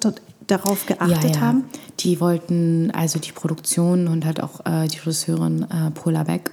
[0.48, 1.42] darauf geachtet ja, ja.
[1.42, 1.64] haben?
[2.00, 6.52] Die wollten, also die Produktion und halt auch äh, die Regisseurin äh, Paula Beck,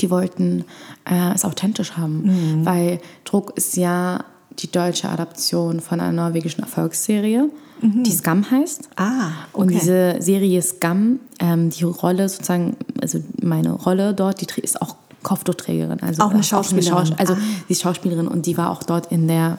[0.00, 0.64] die wollten
[1.08, 2.66] äh, es authentisch haben, mhm.
[2.66, 4.24] weil Druck ist ja
[4.58, 8.04] die deutsche Adaption von einer norwegischen Erfolgsserie, mhm.
[8.04, 8.88] die Scam heißt.
[8.96, 9.62] Ah, okay.
[9.62, 14.96] Und diese Serie Scam, ähm, die Rolle sozusagen, also meine Rolle dort, die ist auch
[15.22, 16.00] Kopftuchträgerin.
[16.00, 16.92] Also auch eine Schauspielerin.
[16.92, 17.38] Auch eine Schaus also ah.
[17.68, 19.58] die ist Schauspielerin und die war auch dort in der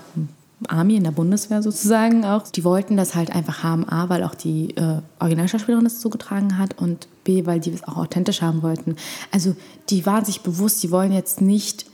[0.70, 2.43] Army, in der Bundeswehr sozusagen auch.
[2.47, 6.78] Die wollten das halt einfach haben, A, weil auch die äh, Originalschauspielerin das zugetragen hat
[6.80, 8.95] und B, weil die es auch authentisch haben wollten.
[9.32, 9.55] Also
[9.89, 11.86] die waren sich bewusst, die wollen jetzt nicht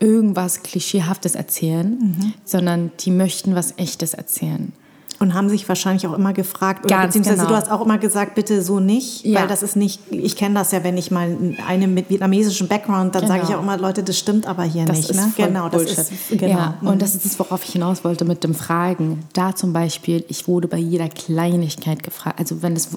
[0.00, 2.32] irgendwas Klischeehaftes erzählen, mhm.
[2.44, 4.72] sondern die möchten was Echtes erzählen.
[5.20, 7.50] Und haben sich wahrscheinlich auch immer gefragt, Ganz beziehungsweise genau.
[7.50, 9.40] du hast auch immer gesagt, bitte so nicht, ja.
[9.40, 11.36] weil das ist nicht, ich kenne das ja, wenn ich mal
[11.66, 13.34] eine mit vietnamesischem Background, dann genau.
[13.34, 15.10] sage ich auch immer, Leute, das stimmt aber hier das nicht.
[15.10, 15.32] Ist ne?
[15.36, 15.98] Genau, das Bullshit.
[15.98, 16.48] ist genau.
[16.48, 19.24] Ja, und das ist das, worauf ich hinaus wollte mit dem Fragen.
[19.32, 22.88] Da zum Beispiel, ich wurde bei jeder Kleinigkeit gefragt, also wenn es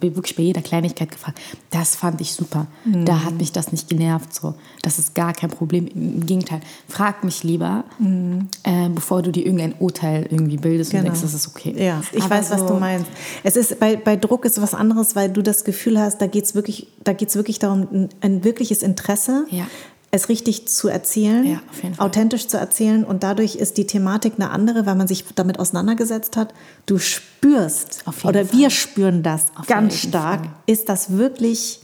[0.00, 1.40] wirklich bei jeder Kleinigkeit gefragt,
[1.70, 2.66] das fand ich super.
[2.84, 3.04] Mhm.
[3.04, 4.54] Da hat mich das nicht genervt so.
[4.82, 5.86] Das ist gar kein Problem.
[5.88, 8.48] Im Gegenteil, frag mich lieber, mhm.
[8.62, 11.00] äh, bevor du dir irgendein Urteil irgendwie bildest genau.
[11.00, 11.74] und denkst, das ist okay.
[11.76, 13.06] Ja, ich Aber weiß, so was du meinst.
[13.42, 16.44] Es ist bei, bei Druck ist was anderes, weil du das Gefühl hast, da geht
[16.44, 19.46] es wirklich, wirklich darum, ein, ein wirkliches Interesse.
[19.50, 19.66] Ja
[20.10, 21.60] es richtig zu erzählen, ja,
[21.98, 26.36] authentisch zu erzählen und dadurch ist die Thematik eine andere, weil man sich damit auseinandergesetzt
[26.36, 26.54] hat.
[26.86, 28.58] Du spürst oder Fall.
[28.58, 30.40] wir spüren das auf ganz stark.
[30.40, 30.54] Fall.
[30.66, 31.80] Ist das wirklich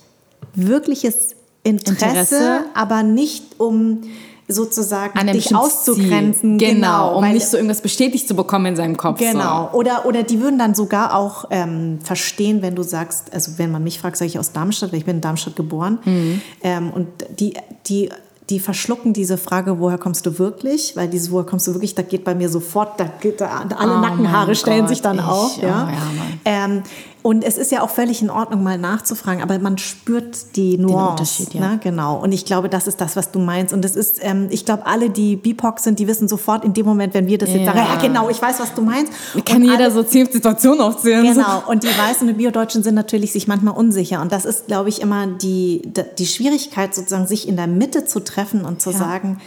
[0.55, 4.03] wirkliches Interesse, Interesse, aber nicht um
[4.49, 6.59] sozusagen An dich auszugrenzen.
[6.59, 6.75] Ziel.
[6.75, 9.19] Genau, genau um nicht so irgendwas bestätigt zu bekommen in seinem Kopf.
[9.19, 9.71] Genau.
[9.73, 9.79] So.
[9.79, 13.83] Oder, oder die würden dann sogar auch ähm, verstehen, wenn du sagst, also wenn man
[13.83, 15.99] mich fragt, sage ich aus Darmstadt, weil ich bin in Darmstadt geboren.
[16.05, 16.41] Mhm.
[16.63, 17.55] Ähm, und die,
[17.87, 18.11] die
[18.51, 20.97] die verschlucken diese Frage, woher kommst du wirklich?
[20.97, 23.95] Weil dieses, woher kommst du wirklich, da geht bei mir sofort, da geht da, alle
[23.95, 25.63] oh Nackenhaare stellen Gott, sich dann ich, auf.
[25.63, 25.89] Ja?
[25.89, 25.99] Oh, ja
[26.45, 26.83] ähm,
[27.23, 31.47] und es ist ja auch völlig in Ordnung, mal nachzufragen, aber man spürt die Nuance.
[31.53, 31.61] Ja.
[31.61, 31.81] Ne?
[31.83, 32.23] Genau.
[32.23, 33.73] Und ich glaube, das ist das, was du meinst.
[33.73, 36.85] Und das ist, ähm, ich glaube, alle, die BIPOC sind, die wissen sofort in dem
[36.85, 37.57] Moment, wenn wir das ja.
[37.57, 39.11] jetzt sagen, ja, genau, ich weiß, was du meinst.
[39.35, 41.25] Und kann jeder alle, so zehn Situationen aufzählen.
[41.25, 41.63] Genau.
[41.67, 44.21] Und die Weißen und Biodeutschen sind natürlich sich manchmal unsicher.
[44.21, 45.81] Und das ist, glaube ich, immer die,
[46.19, 49.41] die Schwierigkeit, sozusagen sich in der Mitte zu treffen und zu sagen,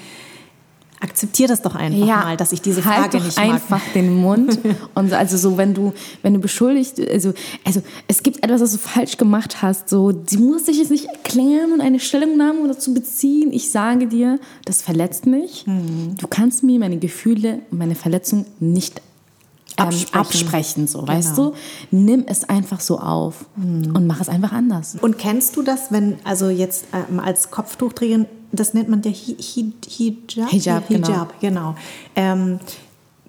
[1.00, 3.50] akzeptiere das doch einfach ja, mal, dass ich diese Frage halt doch nicht mag.
[3.50, 4.60] einfach den Mund
[4.96, 5.94] und also so wenn du
[6.24, 7.34] wenn du beschuldigst also
[7.64, 11.06] also es gibt etwas was du falsch gemacht hast so sie muss sich jetzt nicht
[11.06, 16.16] erklären und eine Stellungnahme dazu beziehen ich sage dir das verletzt mich mhm.
[16.18, 19.02] du kannst mir meine Gefühle und meine Verletzung nicht
[19.78, 20.20] ähm, absprechen.
[20.20, 21.14] absprechen, so, genau.
[21.14, 21.54] weißt du?
[21.92, 23.96] Nimm es einfach so auf mhm.
[23.96, 24.98] und mach es einfach anders.
[25.00, 29.74] Und kennst du das, wenn, also jetzt ähm, als Kopftuchträgerin das nennt man der Hijab?
[29.88, 31.08] Hijab, Hijab genau.
[31.08, 31.76] Hijab, genau.
[32.16, 32.60] Ähm,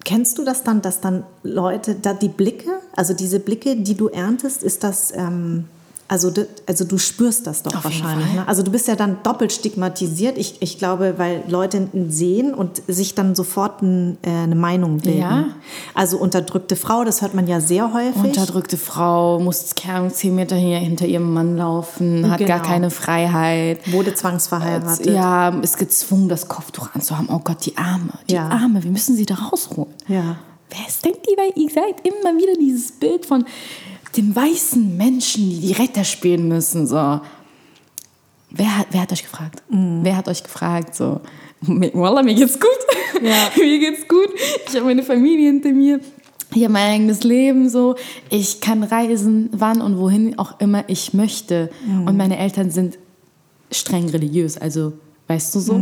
[0.05, 4.07] kennst du das dann, dass dann Leute, da die Blicke, also diese Blicke, die du
[4.07, 5.65] erntest, ist das, ähm,
[6.09, 6.33] also,
[6.65, 8.33] also du spürst das doch Auf wahrscheinlich.
[8.33, 8.47] Ne?
[8.47, 10.37] Also du bist ja dann doppelt stigmatisiert.
[10.39, 15.19] Ich, ich glaube, weil Leute sehen und sich dann sofort ein, äh, eine Meinung bilden.
[15.21, 15.45] Ja.
[15.93, 18.23] Also unterdrückte Frau, das hört man ja sehr häufig.
[18.23, 22.69] Unterdrückte Frau, muss Ahnung, zehn Meter hier hinter ihrem Mann laufen, hat gar Genau.
[22.69, 23.91] keine Freiheit.
[23.91, 25.05] wurde zwangsverheiratet.
[25.05, 27.29] Ja, ist gezwungen, das Kopftuch anzuhaben.
[27.31, 28.49] Oh Gott, die Arme, die Ja.
[28.49, 29.93] Arme, wir müssen sie da rausholen.
[30.07, 30.37] Ja.
[30.71, 33.45] Wer ist denkt ihr, weil ihr seid immer wieder dieses Bild von
[34.17, 36.87] den weißen Menschen, die die Retter spielen müssen.
[36.87, 37.21] So.
[38.51, 39.61] Wer, hat, wer hat euch gefragt?
[39.69, 40.95] Wer hat euch gefragt?
[40.95, 41.21] So,
[41.61, 43.21] mir- Wallah, mir geht's gut.
[43.21, 43.49] Ja.
[43.57, 44.29] mir geht's gut.
[44.67, 45.99] Ich habe meine Familie hinter mir.
[46.55, 47.95] Ich habe mein eigenes Leben so.
[48.31, 51.69] Ich kann reisen, wann und wohin auch immer ich möchte.
[52.07, 52.97] Und meine Eltern sind
[53.71, 54.57] streng religiös.
[54.57, 54.93] Also,
[55.27, 55.79] weißt du so?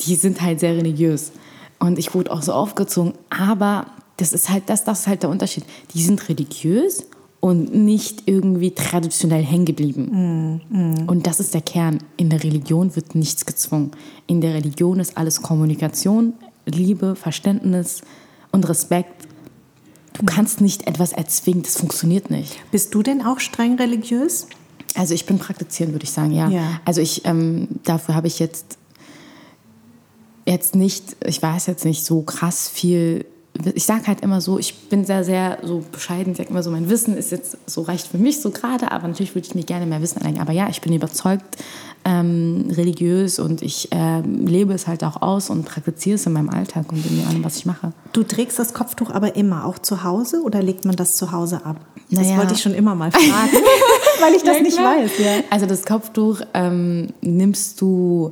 [0.00, 1.32] Die sind halt sehr religiös.
[1.78, 3.12] Und ich wurde auch so aufgezogen.
[3.28, 3.84] Aber
[4.16, 5.64] das ist halt, das, das ist halt der Unterschied.
[5.92, 7.04] Die sind religiös
[7.42, 10.60] und nicht irgendwie traditionell hängen geblieben.
[11.08, 11.98] Und das ist der Kern.
[12.16, 13.90] In der Religion wird nichts gezwungen.
[14.28, 16.34] In der Religion ist alles Kommunikation,
[16.66, 18.02] Liebe, Verständnis
[18.52, 19.26] und Respekt.
[20.12, 22.60] Du kannst nicht etwas erzwingen, das funktioniert nicht.
[22.70, 24.46] Bist du denn auch streng religiös?
[24.94, 26.48] Also ich bin praktizierend, würde ich sagen, ja.
[26.48, 26.80] Ja.
[26.84, 28.78] Also ich, ähm, dafür habe ich jetzt,
[30.46, 33.24] jetzt nicht, ich weiß jetzt nicht so krass viel,
[33.74, 36.70] ich sage halt immer so, ich bin sehr, sehr so bescheiden, ich sage immer so,
[36.70, 39.62] mein Wissen ist jetzt so, reicht für mich so gerade, aber natürlich würde ich mir
[39.64, 40.40] gerne mehr Wissen aneignen.
[40.40, 41.58] Aber ja, ich bin überzeugt
[42.04, 46.48] ähm, religiös und ich ähm, lebe es halt auch aus und praktiziere es in meinem
[46.48, 47.92] Alltag und in allem, was ich mache.
[48.12, 51.64] Du trägst das Kopftuch aber immer, auch zu Hause oder legt man das zu Hause
[51.64, 51.76] ab?
[52.10, 52.38] Das Naja.
[52.38, 53.52] wollte ich schon immer mal fragen,
[54.20, 54.96] weil ich das Ja, nicht klar.
[54.96, 55.10] weiß.
[55.18, 55.30] Ja.
[55.50, 58.30] Also das Kopftuch ähm, nimmst du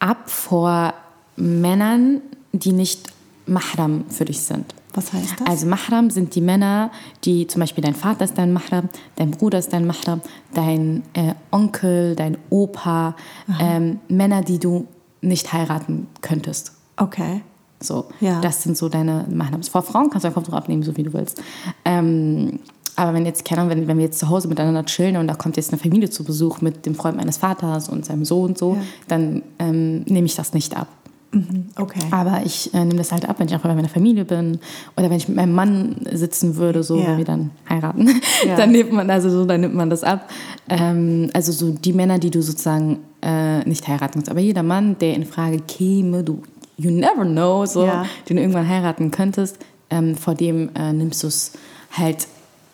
[0.00, 0.94] ab vor
[1.36, 2.20] Männern,
[2.52, 3.08] die nicht
[3.46, 4.74] Mahram für dich sind.
[4.94, 5.46] Was heißt das?
[5.48, 6.90] Also Mahram sind die Männer,
[7.24, 10.20] die zum Beispiel dein Vater ist dein Mahram, dein Bruder ist dein Mahram,
[10.54, 13.16] dein äh, Onkel, dein Opa,
[13.60, 14.86] ähm, Männer, die du
[15.20, 16.72] nicht heiraten könntest.
[16.96, 17.42] Okay.
[17.80, 18.40] So, Ja.
[18.40, 19.68] das sind so deine Mahnams.
[19.68, 21.42] Vor Frauen kannst du dein Kopftuch abnehmen, so wie du willst.
[21.84, 22.60] Ähm,
[22.96, 25.56] aber wenn jetzt, keine wenn, wenn wir jetzt zu Hause miteinander chillen und da kommt
[25.56, 28.74] jetzt eine Familie zu Besuch mit dem Freund meines Vaters und seinem Sohn und so,
[28.74, 28.80] Ja.
[29.08, 30.86] dann ähm, nehme ich das nicht ab.
[31.76, 32.00] Okay.
[32.10, 34.58] Aber ich äh, nehme das halt ab, wenn ich auch bei meiner Familie bin
[34.96, 37.08] oder wenn ich mit meinem Mann sitzen würde, so Ja.
[37.08, 38.08] wenn wir dann heiraten,
[38.46, 38.56] Ja.
[38.56, 40.28] dann nimmt man also so, dann nimmt man das ab.
[40.68, 44.30] Ähm, also so die Männer, die du sozusagen äh, nicht heiraten kannst.
[44.30, 46.42] Aber jeder Mann, der in Frage käme, du
[46.76, 48.04] you never know, so, Ja.
[48.28, 49.58] den du irgendwann heiraten könntest,
[49.90, 51.52] ähm, vor dem äh, nimmst du es
[51.92, 52.26] halt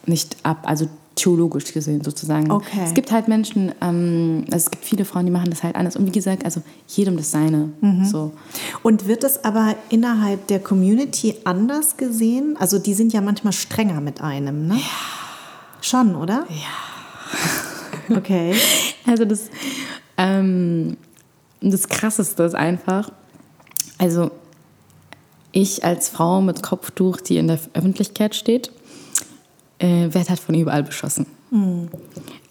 [0.06, 0.58] nicht ab.
[0.64, 0.86] Also
[1.20, 2.50] theologisch gesehen sozusagen.
[2.50, 2.80] Okay.
[2.84, 5.96] Es gibt halt Menschen, ähm, also es gibt viele Frauen, die machen das halt anders.
[5.96, 7.70] Und wie gesagt, also jedem das Seine.
[7.80, 8.04] Mhm.
[8.04, 8.32] So.
[8.82, 12.56] Und wird es aber innerhalb der Community anders gesehen?
[12.58, 14.74] Also die sind ja manchmal strenger mit einem, ne?
[14.74, 14.80] Ja.
[15.82, 16.46] Schon, oder?
[16.48, 17.70] Ja.
[18.16, 18.54] Okay.
[19.06, 19.50] Also das,
[20.16, 20.96] ähm,
[21.60, 23.10] das Krasseste ist einfach,
[23.98, 24.30] also
[25.52, 28.70] ich als Frau mit Kopftuch, die in der Öffentlichkeit steht,
[29.80, 31.26] äh, werde halt von überall beschossen.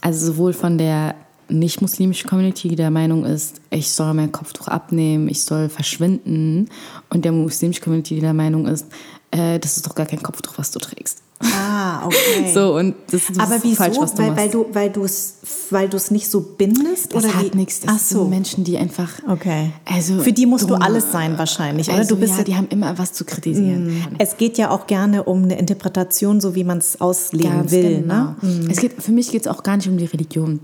[0.02, 1.16] Also sowohl von der
[1.48, 6.70] nicht-muslimischen Community, die der Meinung ist, ich soll mein Kopftuch abnehmen, ich soll verschwinden,
[7.10, 8.86] und der muslimischen Community, die der Meinung ist,
[9.32, 11.24] äh, das ist doch gar kein Kopftuch, was du trägst.
[11.42, 12.52] Ah, okay.
[12.54, 13.76] So, und das, das aber ist wieso?
[13.76, 14.42] falsch, was du weil, machst.
[14.44, 15.36] weil du weil es
[15.70, 17.80] weil es nicht so bindest das oder hat nichts.
[17.80, 18.20] Das Ach so.
[18.22, 19.10] sind Menschen, die einfach.
[19.28, 19.72] Okay.
[19.86, 22.00] Also Für die musst du alles sein wahrscheinlich, oder?
[22.00, 24.06] Also, du bist ja, die haben immer was zu kritisieren.
[24.18, 28.02] es geht ja auch gerne um eine Interpretation, so wie man es auslegen Ganz will,
[28.02, 28.14] genau.
[28.14, 28.36] ne?
[28.70, 30.60] Es geht, für mich geht es auch gar nicht um die Religion.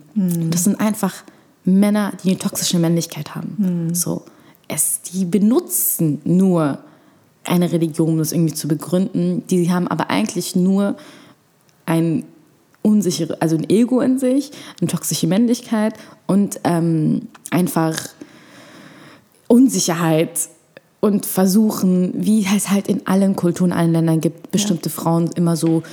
[0.49, 1.13] Das sind einfach
[1.63, 3.91] Männer, die eine toxische Männlichkeit haben.
[3.93, 4.23] So,
[4.67, 6.79] es, die benutzen nur
[7.45, 9.43] eine Religion, um das irgendwie zu begründen.
[9.47, 10.95] Die haben aber eigentlich nur
[11.85, 12.25] ein
[12.81, 15.95] unsichere, also ein Ego in sich, eine toxische Männlichkeit
[16.27, 17.97] und ähm, einfach
[19.47, 20.49] Unsicherheit
[20.99, 25.83] und versuchen, wie es halt in allen Kulturen, allen Ländern gibt, bestimmte Frauen immer so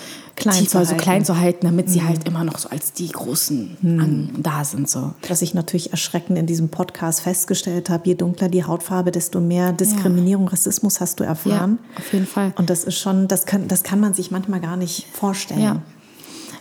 [0.42, 1.02] Klein zu tiefer, so halten.
[1.02, 4.88] klein zu halten, damit sie halt immer noch so als die Großen an, da sind.
[4.88, 5.14] So.
[5.28, 9.72] Was ich natürlich erschreckend in diesem Podcast festgestellt habe, je dunkler die Hautfarbe, desto mehr
[9.72, 11.78] Diskriminierung, Rassismus hast du erfahren.
[11.94, 12.52] Ja, auf jeden Fall.
[12.56, 15.60] Und das ist schon, das kann, das kann man sich manchmal gar nicht vorstellen.
[15.62, 15.82] Ja.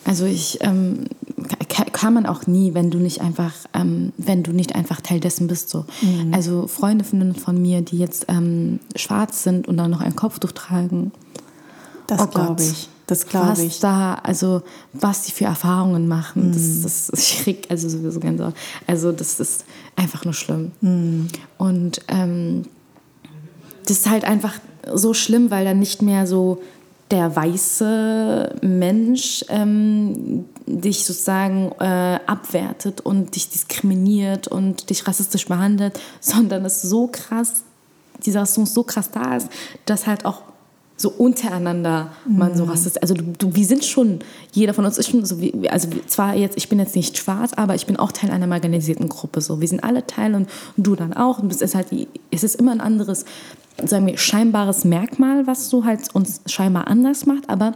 [0.03, 1.05] Also ich ähm,
[1.69, 5.19] ka- kann man auch nie, wenn du nicht einfach, ähm, wenn du nicht einfach Teil
[5.19, 5.69] dessen bist.
[5.69, 5.85] So.
[6.01, 6.33] Mhm.
[6.33, 10.53] Also Freunde von, von mir, die jetzt ähm, schwarz sind und dann noch ein Kopftuch
[10.53, 11.11] tragen.
[12.07, 12.89] Das Oh glaube ich.
[13.11, 13.79] Das glaube was ich.
[13.81, 14.61] da, also
[14.93, 16.53] was die für Erfahrungen machen, Mhm.
[16.53, 18.53] das, das ich krieg also sowieso Gänsehaut.
[18.87, 19.65] Also das ist
[19.97, 20.71] einfach nur schlimm.
[20.79, 21.27] Mhm.
[21.57, 22.63] Und ähm,
[23.85, 24.53] das ist halt einfach
[24.93, 26.61] so schlimm, weil dann nicht mehr so
[27.11, 35.99] der weiße Mensch ähm, dich sozusagen äh, abwertet und dich diskriminiert und dich rassistisch behandelt,
[36.21, 37.63] sondern es so krass,
[38.25, 39.49] dieser Rassismus so krass da ist,
[39.85, 40.43] dass halt auch
[41.01, 44.19] so untereinander man so rassistisch, also du, du, wir sind schon,
[44.51, 47.53] jeder von uns ist schon so, wie, also zwar jetzt, ich bin jetzt nicht schwarz,
[47.53, 50.95] aber ich bin auch Teil einer marginalisierten Gruppe, so, wir sind alle Teil und du
[50.95, 51.39] dann auch.
[51.39, 51.87] Und es ist halt,
[52.29, 53.25] es ist immer ein anderes,
[53.83, 57.73] sagen wir, scheinbares Merkmal, was so halt uns scheinbar anders macht, aber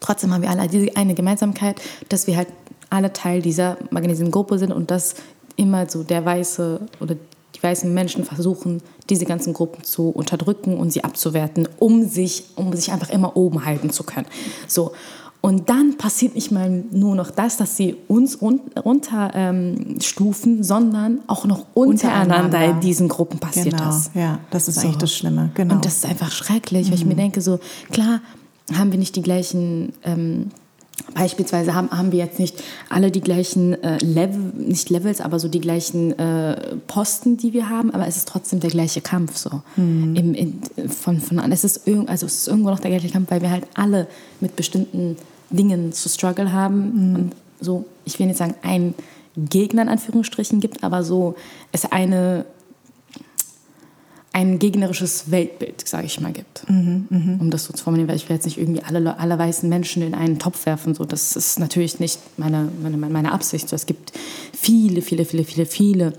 [0.00, 2.48] trotzdem haben wir alle diese eine Gemeinsamkeit, dass wir halt
[2.90, 5.14] alle Teil dieser marginalisierten Gruppe sind und dass
[5.56, 7.16] immer so der weiße oder
[7.60, 12.72] die weißen Menschen versuchen, diese ganzen Gruppen zu unterdrücken und sie abzuwerten, um sich, um
[12.72, 14.26] sich einfach immer oben halten zu können.
[14.66, 14.92] So.
[15.42, 21.46] Und dann passiert nicht mal nur noch das, dass sie uns runterstufen, ähm, sondern auch
[21.46, 23.84] noch untereinander, untereinander, in diesen Gruppen passiert genau.
[23.84, 24.10] das.
[24.14, 24.82] Ja, das ist so.
[24.82, 25.50] eigentlich das Schlimme.
[25.54, 25.76] Genau.
[25.76, 26.90] Und das ist einfach schrecklich, mhm.
[26.90, 27.18] weil ich mir mhm.
[27.18, 27.58] denke, so
[27.90, 28.20] klar
[28.74, 30.50] haben wir nicht die gleichen ähm,
[31.14, 35.48] Beispielsweise haben, haben wir jetzt nicht alle die gleichen äh, Level, nicht Levels, aber so
[35.48, 39.62] die gleichen äh, Posten, die wir haben, aber es ist trotzdem der gleiche Kampf so.
[39.76, 40.16] Mhm.
[40.16, 43.30] Im, in, von, von, es, ist irg also es ist irgendwo noch der gleiche Kampf,
[43.30, 44.06] weil wir halt alle
[44.40, 45.16] mit bestimmten
[45.50, 47.10] Dingen zu struggle haben.
[47.10, 47.16] Mhm.
[47.16, 48.94] Und so, ich will nicht sagen, ein
[49.36, 51.34] Gegner in Anführungsstrichen gibt, aber so
[51.72, 52.44] es eine
[54.32, 56.68] ein gegnerisches Weltbild, sage ich mal, gibt.
[56.68, 57.36] Mhm, mh.
[57.40, 60.02] Um das so zu formulieren, weil ich will jetzt nicht irgendwie alle, alle weißen Menschen
[60.02, 60.94] in einen Topf werfen.
[60.94, 61.04] So.
[61.04, 63.68] Das ist natürlich nicht meine, meine, meine Absicht.
[63.68, 64.12] So, es gibt
[64.52, 66.12] viele, viele, viele, viele, viele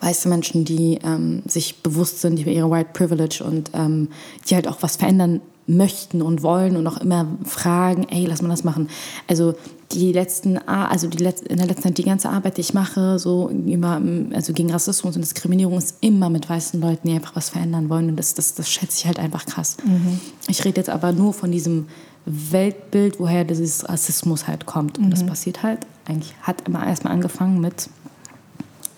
[0.00, 4.08] weiße Menschen, die ähm, sich bewusst sind über ihre White Privilege und ähm,
[4.48, 8.48] die halt auch was verändern möchten und wollen und auch immer fragen, ey, lass mal
[8.48, 8.88] das machen.
[9.28, 9.54] Also
[9.92, 13.18] die letzten, also die Let in der letzten Zeit die ganze Arbeit, die ich mache,
[13.18, 14.00] so über,
[14.32, 18.10] also gegen Rassismus und Diskriminierung, ist immer mit weißen Leuten, die einfach was verändern wollen.
[18.10, 19.76] Und das, das, das schätze ich halt einfach krass.
[19.84, 20.20] Mhm.
[20.48, 21.86] Ich rede jetzt aber nur von diesem
[22.24, 24.98] Weltbild, woher dieses Rassismus halt kommt.
[24.98, 25.10] Und mhm.
[25.10, 27.88] das passiert halt, eigentlich hat immer erstmal angefangen mit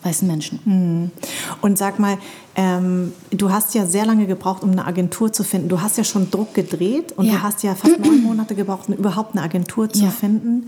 [0.03, 0.59] weißen Menschen.
[0.65, 1.11] Mhm.
[1.61, 2.17] Und sag mal,
[2.55, 5.69] ähm, du hast ja sehr lange gebraucht, um eine Agentur zu finden.
[5.69, 7.33] Du hast ja schon Druck gedreht und ja.
[7.33, 10.09] du hast ja fast neun Monate gebraucht, um überhaupt eine Agentur zu ja.
[10.09, 10.67] finden.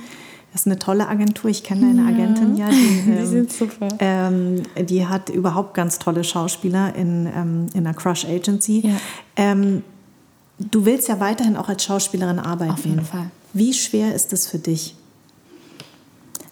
[0.52, 1.50] Das ist eine tolle Agentur.
[1.50, 2.70] Ich kenne deine Agentin ja.
[2.70, 2.76] Die,
[3.10, 3.88] ähm, die sind super.
[3.98, 8.82] Ähm, die hat überhaupt ganz tolle Schauspieler in, ähm, in einer Crush Agency.
[8.86, 8.94] Ja.
[9.36, 9.82] Ähm,
[10.60, 12.72] du willst ja weiterhin auch als Schauspielerin arbeiten.
[12.72, 13.32] Auf jeden Fall.
[13.54, 14.96] Wie schwer ist das für dich?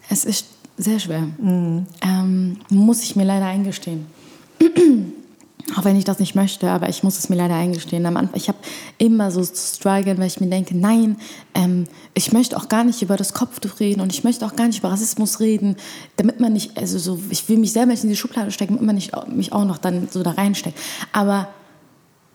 [0.08, 0.46] Es ist
[0.76, 1.22] sehr schwer.
[1.38, 1.86] Mhm.
[2.02, 4.06] Ähm, muss ich mir leider eingestehen.
[5.76, 8.04] Auch wenn ich das nicht möchte, aber ich muss es mir leider eingestehen.
[8.04, 8.58] Am Anfang, ich habe
[8.98, 11.16] immer so zu strugglen, weil ich mir denke, nein,
[11.54, 14.66] ähm, ich möchte auch gar nicht über das Kopftuch reden und ich möchte auch gar
[14.66, 15.76] nicht über Rassismus reden,
[16.16, 18.86] damit man nicht, also so, ich will mich selber nicht in die Schublade stecken, damit
[18.86, 20.78] man nicht, mich auch noch dann so da reinsteckt.
[21.12, 21.48] Aber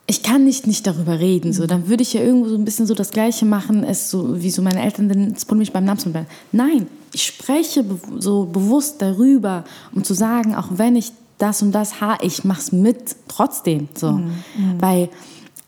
[0.08, 1.52] ich kann nicht nicht darüber reden.
[1.52, 4.42] So, dann würde ich ja irgendwo so ein bisschen so das Gleiche machen, es so
[4.42, 6.26] wie so meine Eltern den mich beim Namen.
[6.54, 7.84] Nein, ich spreche
[8.18, 12.72] so bewusst darüber, um zu sagen, auch wenn ich das und das habe, ich mach's
[12.72, 13.89] mit trotzdem.
[13.95, 14.32] So, mhm.
[14.55, 14.82] mhm.
[14.82, 15.10] weil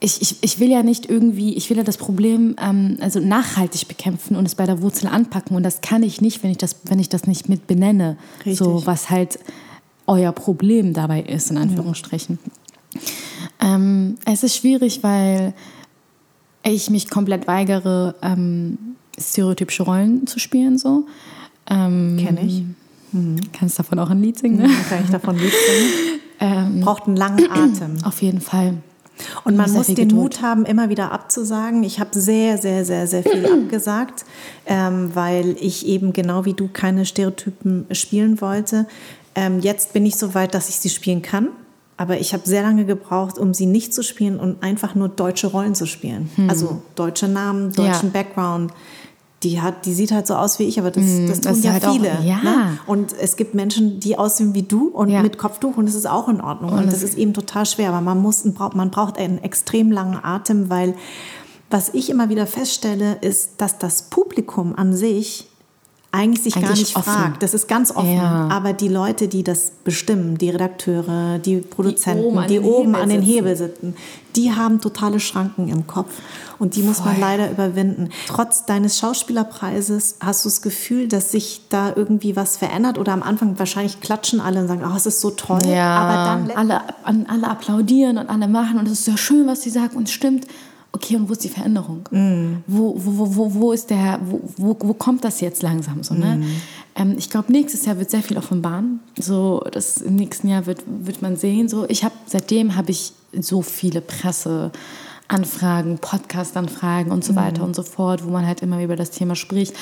[0.01, 3.87] ich, ich, ich will ja nicht irgendwie, ich will ja das Problem ähm, also nachhaltig
[3.87, 6.77] bekämpfen und es bei der Wurzel anpacken und das kann ich nicht, wenn ich das,
[6.85, 8.17] wenn ich das nicht mit benenne.
[8.39, 8.57] Richtig.
[8.57, 9.39] So was halt
[10.07, 12.39] euer Problem dabei ist in Anführungsstrichen.
[12.43, 12.99] Mhm.
[13.61, 15.53] Ähm, es ist schwierig, weil
[16.63, 18.77] ich mich komplett weigere, ähm,
[19.19, 20.77] stereotypische Rollen zu spielen.
[20.77, 21.05] So.
[21.69, 22.63] Ähm, Kenne ich.
[23.11, 23.37] Mhm.
[23.53, 24.57] Kannst davon auch ein Lied singen?
[24.57, 24.67] Ne?
[24.67, 26.19] Mhm, kann ich davon ein Lied singen.
[26.39, 27.97] ähm, Braucht einen langen Atem.
[28.03, 28.75] Auf jeden Fall.
[29.43, 30.09] Und man muss den.
[30.09, 31.83] Mut haben, immer wieder abzusagen.
[31.83, 34.25] Ich habe sehr, sehr, sehr, sehr viel abgesagt,
[34.65, 38.87] ähm, weil ich eben genau wie du keine Stereotypen spielen wollte.
[39.35, 41.49] Ähm, jetzt bin ich so weit, dass ich sie spielen kann.
[41.97, 45.47] Aber ich habe sehr lange gebraucht, um sie nicht zu spielen und einfach nur deutsche
[45.47, 46.29] Rollen zu spielen.
[46.35, 46.49] Hm.
[46.49, 48.13] Also deutsche Namen, deutschen ja.
[48.13, 48.71] Background.
[49.43, 51.63] Die, hat, die sieht halt so aus wie ich, aber das, hm, das tun das
[51.63, 52.19] ja halt viele.
[52.19, 52.37] Auch, ja.
[52.43, 52.79] Ne?
[52.87, 55.21] Und es gibt Menschen, die aussehen wie du und ja.
[55.21, 56.73] mit Kopftuch und das ist auch in Ordnung.
[56.73, 57.89] Und, und das ist eben total schwer.
[57.89, 60.95] Aber man, muss, man braucht einen extrem langen Atem, weil
[61.69, 65.48] was ich immer wieder feststelle, ist, dass das Publikum an sich
[66.11, 67.13] eigentlich sich eigentlich gar nicht offen.
[67.13, 67.43] fragt.
[67.43, 68.15] Das ist ganz offen.
[68.15, 68.47] Ja.
[68.51, 73.09] Aber die Leute, die das bestimmen, die Redakteure, die Produzenten, die oben, die oben an
[73.09, 73.95] den Hebel sitzen,
[74.35, 76.11] die haben totale Schranken im Kopf.
[76.57, 76.89] Und die Voll.
[76.89, 78.09] muss man leider überwinden.
[78.27, 82.97] Trotz deines Schauspielerpreises hast du das Gefühl, dass sich da irgendwie was verändert?
[82.97, 85.61] Oder am Anfang wahrscheinlich klatschen alle und sagen, oh, es ist so toll.
[85.67, 85.97] Ja.
[85.97, 89.69] Aber dann alle, alle applaudieren und alle machen und es ist ja schön, was sie
[89.69, 90.47] sagen und es stimmt
[90.91, 92.07] okay, und wo ist die Veränderung?
[92.11, 92.63] Mm.
[92.67, 96.37] Wo, wo, wo, wo, ist der, wo, wo, wo kommt das jetzt langsam so, ne?
[96.37, 96.61] Mm.
[96.95, 98.99] Ähm, ich glaube, nächstes Jahr wird sehr viel offenbaren.
[99.17, 101.69] So, das im nächsten Jahr wird, wird man sehen.
[101.69, 104.71] So, ich habe seitdem habe ich so viele Presse
[105.27, 109.35] Anfragen, Podcast-Anfragen und so weiter und so fort, wo man halt immer über das Thema
[109.35, 109.75] spricht.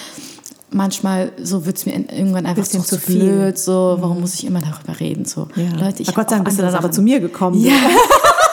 [0.72, 3.20] Manchmal so wird es mir irgendwann einfach so zu viel.
[3.20, 5.24] blöd, so warum muss ich immer darüber reden?
[5.24, 7.64] So Leute, ich Gott sei Dank bist du dann aber zu mir gekommen.
[7.64, 7.72] Ja.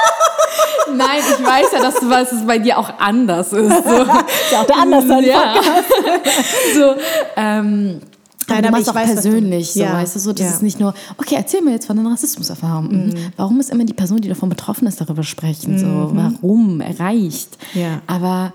[0.93, 3.69] Nein, ich weiß ja, dass, du, dass es bei dir auch anders ist.
[3.85, 4.03] So.
[4.03, 4.09] Ist
[4.53, 5.55] ja auch der anders ja.
[6.75, 6.95] so,
[7.37, 8.01] ähm,
[8.47, 10.33] Nein, du aber machst ich auch weiß, was du- persönlich, so, Ja, weißt du, so,
[10.33, 10.53] das ja.
[10.53, 12.89] ist nicht nur, okay, erzähl mir jetzt von deiner Rassismuserfahrung.
[13.09, 13.15] Mhm.
[13.37, 15.79] Warum ist immer die Person, die davon betroffen ist, darüber sprechen?
[15.79, 16.81] So, warum?
[16.83, 17.57] Erreicht.
[17.73, 18.03] Ja.
[18.07, 18.53] Aber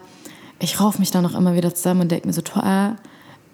[0.60, 2.96] ich rauf mich dann noch immer wieder zusammen und denke mir so, toll,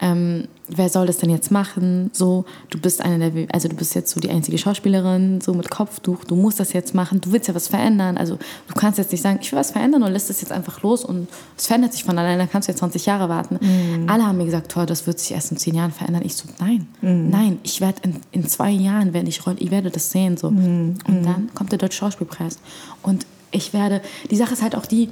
[0.01, 2.09] ähm, wer soll das denn jetzt machen?
[2.11, 5.69] So, du bist eine der, also du bist jetzt so die einzige Schauspielerin, so mit
[5.69, 8.17] Kopftuch, du musst das jetzt machen, du willst ja was verändern.
[8.17, 8.37] Also
[8.67, 11.05] du kannst jetzt nicht sagen, ich will was verändern und lässt das jetzt einfach los
[11.05, 13.59] und es verändert sich von alleine, dann kannst du jetzt 20 Jahre warten.
[14.07, 16.23] Alle haben mir gesagt, toll, das wird sich erst in 10 Jahren verändern.
[16.25, 19.91] Ich so, nein, nein, ich werde in, in zwei Jahren, wenn ich roll, ich werde
[19.91, 20.35] das sehen.
[20.35, 20.47] So.
[20.47, 22.59] Und dann kommt der Deutsche Schauspielpreis.
[23.01, 25.09] Und ich werde, die Sache ist halt auch die,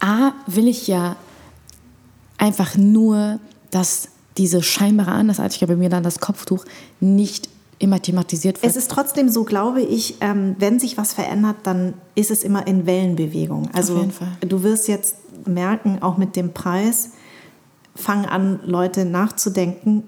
[0.00, 1.16] A, will ich ja
[2.40, 3.38] einfach nur,
[3.70, 6.64] dass diese scheinbare Andersartigkeit bei mir dann das Kopftuch
[6.98, 8.70] nicht immer thematisiert wird.
[8.70, 12.66] Es ist trotzdem so, glaube ich, ähm, wenn sich was verändert, dann ist es immer
[12.66, 13.70] in Wellenbewegung.
[13.72, 14.28] Also jeden Fall.
[14.40, 15.16] du wirst jetzt
[15.46, 17.10] merken, auch mit dem Preis,
[17.94, 20.04] fangen an, Leute nachzudenken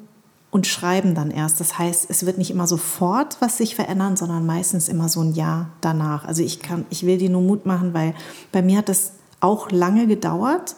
[0.50, 1.60] und schreiben dann erst.
[1.60, 5.34] Das heißt, es wird nicht immer sofort was sich verändern, sondern meistens immer so ein
[5.34, 6.26] Jahr danach.
[6.26, 8.14] Also ich kann, ich will dir nur Mut machen, weil
[8.52, 9.12] bei mir hat das
[9.42, 10.76] auch lange gedauert,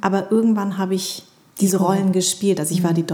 [0.00, 1.24] aber irgendwann habe ich
[1.60, 2.58] diese Rollen gespielt.
[2.58, 3.06] Also ich war die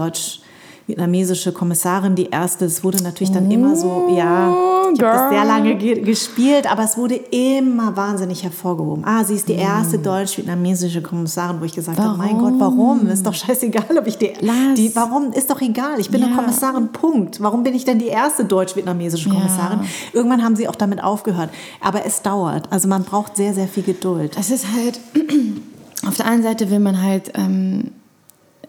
[0.87, 2.65] deutsch-vietnamesische Kommissarin, die erste.
[2.65, 4.53] Es wurde natürlich dann immer so, ja,
[4.93, 9.03] ich habe das sehr lange ge gespielt, aber es wurde immer wahnsinnig hervorgehoben.
[9.05, 13.07] Ah, sie ist die erste deutsch-vietnamesische Kommissarin, wo ich gesagt habe, mein Gott, warum?
[13.07, 14.75] Ist doch scheißegal, ob ich die, Lass.
[14.75, 15.31] die warum?
[15.31, 15.99] Ist doch egal.
[15.99, 16.37] Ich bin eine Ja.
[16.37, 17.41] Kommissarin, Punkt.
[17.41, 19.79] Warum bin ich denn die erste deutsch-vietnamesische Kommissarin?
[20.11, 21.49] Irgendwann haben sie auch damit aufgehört.
[21.81, 22.71] Aber es dauert.
[22.71, 24.35] Also man braucht sehr, sehr viel Geduld.
[24.37, 24.99] Es ist halt,
[26.07, 27.91] auf der einen Seite will man halt ähm,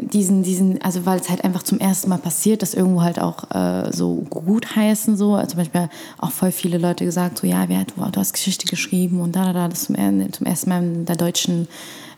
[0.00, 3.50] diesen, diesen, also weil es halt einfach zum ersten Mal passiert, das irgendwo halt auch
[3.50, 5.34] äh, so gut heißen, so.
[5.34, 5.88] Also zum Beispiel
[6.18, 9.44] auch voll viele Leute gesagt, so, ja, wer, du, du hast Geschichte geschrieben und da,
[9.44, 9.96] da, da, das zum,
[10.32, 11.68] zum ersten Mal in der deutschen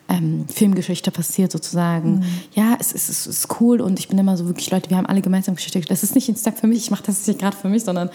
[0.09, 2.24] ähm, Filmgeschichte passiert sozusagen.
[2.55, 5.07] Ja, es ist, es ist cool und ich bin immer so wirklich, Leute, wir haben
[5.07, 5.81] alle gemeinsam Geschichte.
[5.81, 8.11] Das ist nicht ein Step für mich, ich mache das nicht gerade für mich, sondern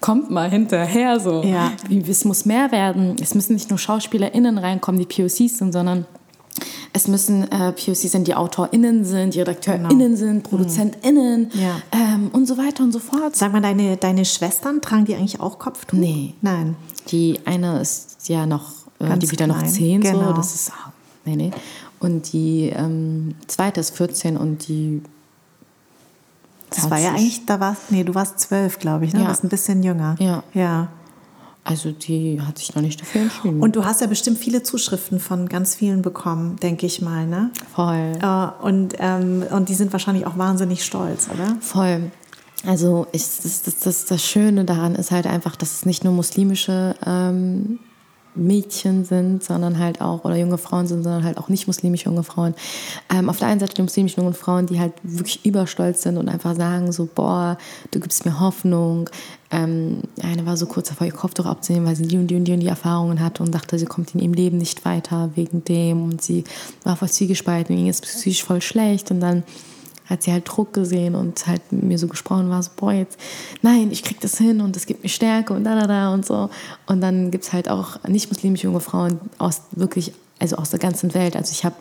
[0.00, 1.42] kommt mal hinterher so.
[1.42, 1.72] Ja.
[2.06, 3.16] Es muss mehr werden.
[3.20, 6.06] Es müssen nicht nur SchauspielerInnen reinkommen, die POCs sind, sondern
[6.92, 11.80] es müssen äh, POCs sein, die AutorInnen sind, die RedakteurInnen sind, ProduzentInnen Ja.
[11.92, 13.36] ähm, und so weiter und so fort.
[13.36, 15.98] Sag mal, deine, deine Schwestern, tragen die eigentlich auch Kopftuch?
[15.98, 16.34] Nee.
[16.40, 16.76] Nein.
[17.08, 20.10] Die eine ist ja noch, äh, die wird ja noch klein, 10, so.
[20.12, 20.32] genau.
[20.32, 20.92] Das ist, ah,
[21.24, 21.50] nee, nee.
[22.00, 25.02] Und die ähm, zweite ist 14 und die.
[26.70, 29.20] Das war ja eigentlich, da warst, nee, du warst zwölf, glaube ich, ne?
[29.20, 29.24] Ja.
[29.24, 30.16] Du warst ein bisschen jünger.
[30.18, 30.42] Ja.
[30.52, 30.88] Ja.
[31.66, 33.60] Also die hat sich noch nicht dafür entschieden.
[33.60, 37.50] Und du hast ja bestimmt viele Zuschriften von ganz vielen bekommen, denke ich mal, ne?
[37.74, 38.12] voll.
[38.22, 41.56] Äh, Und, ähm, und die sind wahrscheinlich auch wahnsinnig stolz, oder?
[41.60, 42.10] Voll.
[42.64, 46.12] Also ich, das, das, das, das Schöne daran ist halt einfach, dass es nicht nur
[46.12, 47.80] muslimische ähm,
[48.36, 52.22] Mädchen sind, sondern halt auch, oder junge Frauen sind, sondern halt auch nicht muslimische junge
[52.22, 52.54] Frauen.
[53.12, 56.28] Ähm, auf der einen Seite die muslimischen jungen Frauen, die halt wirklich überstolz sind und
[56.28, 57.58] einfach sagen so, boah,
[57.90, 59.10] du gibst mir Hoffnung.
[59.50, 62.44] Ähm, eine war so kurz davor, ihr Kopftuch abzunehmen, weil sie die und die und
[62.44, 65.64] die und die Erfahrungen hatte und dachte, sie kommt in ihrem Leben nicht weiter wegen
[65.64, 66.44] dem und sie
[66.84, 69.44] war voll zwiegespalten, mir ging es psychisch voll schlecht und dann
[70.06, 73.18] hat sie halt Druck gesehen und halt mir so gesprochen war, so, boah, jetzt,
[73.62, 76.24] nein, ich krieg das hin und das gibt mir Stärke und da, da, da und
[76.24, 76.48] so.
[76.86, 81.12] Und dann gibt es halt auch nicht-muslimische junge Frauen aus wirklich, also aus der ganzen
[81.14, 81.36] Welt.
[81.36, 81.76] Also ich habe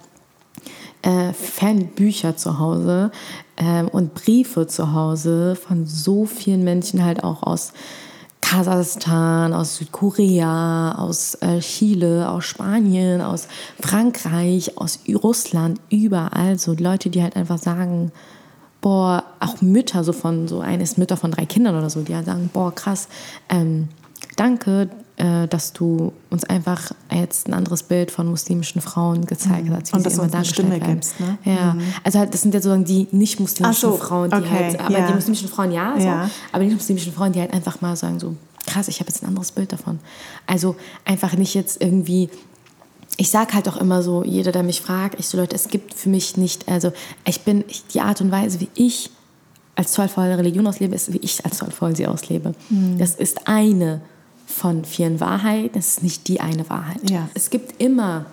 [1.04, 3.12] äh, Fanbücher zu Hause
[3.58, 7.74] ähm, und Briefe zu Hause von so vielen Menschen halt auch aus
[8.48, 13.48] Kasachstan, aus Südkorea, aus äh, Chile, aus Spanien, aus
[13.82, 18.12] Frankreich, aus Russland, überall so Leute, die halt einfach sagen,
[18.82, 22.28] boah, auch Mütter so von so eines Mütter von drei Kindern oder so, die halt
[22.28, 23.08] sagen, boah, krass,
[23.50, 23.88] ähm,
[24.36, 29.96] danke, dass du uns einfach jetzt ein anderes Bild von muslimischen Frauen gezeigt hast, wie
[29.96, 30.96] Und sie dass du immer dargestellt Stimme werden.
[30.96, 31.38] gibst, ne?
[31.46, 34.80] Ja, also halt, das sind ja sozusagen die nicht muslimischen so, Frauen, die okay, halt,
[34.80, 35.08] aber ja.
[35.08, 36.30] die muslimischen Frauen ja, so, Ja.
[36.52, 38.36] aber die muslimischen Frauen, die halt einfach mal sagen so,
[38.66, 40.00] krass, ich habe jetzt ein anderes Bild davon.
[40.48, 42.30] Also einfach nicht jetzt irgendwie
[43.18, 45.94] ich sage halt auch immer so, jeder, der mich fragt, ich so, Leute, es gibt
[45.94, 46.92] für mich nicht, also
[47.26, 49.10] ich bin, ich, die Art und Weise, wie ich
[49.76, 52.54] als zollvolle Religion auslebe, ist, wie ich als zollvoll sie auslebe.
[52.70, 52.98] Mhm.
[52.98, 54.02] Das ist eine
[54.46, 57.10] von vielen Wahrheiten, das ist nicht die eine Wahrheit.
[57.10, 57.28] Ja.
[57.34, 58.26] Es gibt immer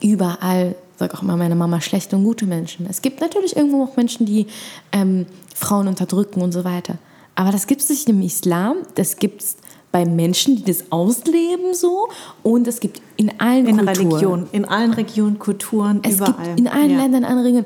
[0.00, 2.86] überall, sag auch immer meine Mama, schlechte und gute Menschen.
[2.88, 4.46] Es gibt natürlich irgendwo auch Menschen, die
[4.92, 6.96] ähm, Frauen unterdrücken und so weiter.
[7.34, 9.56] Aber das gibt es nicht im Islam, das gibt es
[9.92, 12.08] bei Menschen, die das ausleben so
[12.42, 13.96] und es gibt in allen in Kulturen.
[14.10, 16.34] Religion, in allen Regionen, Kulturen, Es überall.
[16.46, 16.96] gibt in allen Ja.
[17.02, 17.64] Ländern andere Regeln.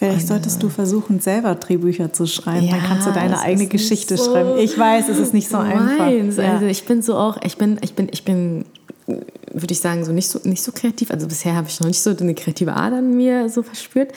[0.00, 2.66] Vielleicht solltest du versuchen, selber Drehbücher zu schreiben.
[2.70, 4.58] Dann Ja, kannst du deine eigene Geschichte so schreiben.
[4.58, 5.98] Ich weiß, es ist nicht so einfach.
[5.98, 6.38] Meins.
[6.38, 6.54] Ja.
[6.54, 8.64] Also ich bin so auch, ich bin, ich bin, ich bin,
[9.06, 11.10] würde ich sagen, so nicht so nicht so kreativ.
[11.10, 14.12] Also bisher habe ich noch nicht so eine kreative Ader in mir so verspürt.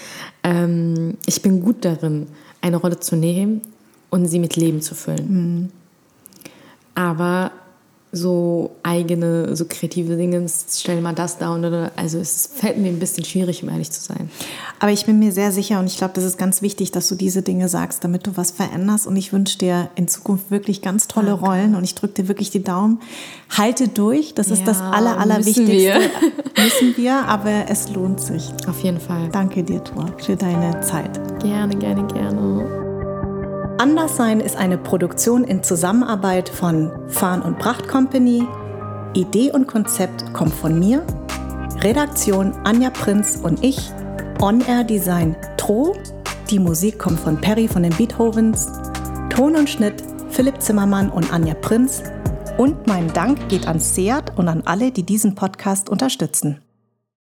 [0.46, 2.28] Ähm, ich bin gut darin,
[2.62, 3.60] eine Rolle zu nehmen
[4.10, 5.70] und sie mit Leben zu füllen.
[6.96, 7.52] Aber
[8.16, 11.66] so eigene, so kreative Dinge, stell mal das da und.
[11.96, 14.30] Also es fällt mir ein bisschen schwierig, um ehrlich zu sein.
[14.80, 17.16] Aber ich bin mir sehr sicher und ich glaube, das ist ganz wichtig, dass du
[17.16, 19.08] diese Dinge sagst, damit du was veränderst.
[19.08, 22.52] Und ich wünsche dir in Zukunft wirklich ganz tolle Rollen und ich drücke dir wirklich
[22.52, 23.02] die Daumen.
[23.50, 25.72] Halte durch, das ist Ja, das Aller, müssen Allerwichtigste.
[25.74, 25.96] wir.
[26.64, 28.52] müssen wir, aber es lohnt sich.
[28.68, 29.30] Auf jeden Fall.
[29.32, 31.20] Danke dir, Tor, für deine Zeit.
[31.42, 32.93] Gerne, gerne, gerne.
[33.84, 38.48] Anderssein ist eine Produktion in Zusammenarbeit von Farn und Pracht Company.
[39.14, 41.06] Idee und Konzept kommt von mir.
[41.82, 43.92] Redaktion Anja Prinz und ich.
[44.42, 45.98] On-Air Design Tro.
[46.50, 48.72] Die Musik kommt von Perry von den Beethovens.
[49.30, 52.04] Ton und Schnitt Philipp Zimmermann und Anja Prinz.
[52.58, 56.63] Und mein Dank geht an Seat und an alle, die diesen Podcast unterstützen.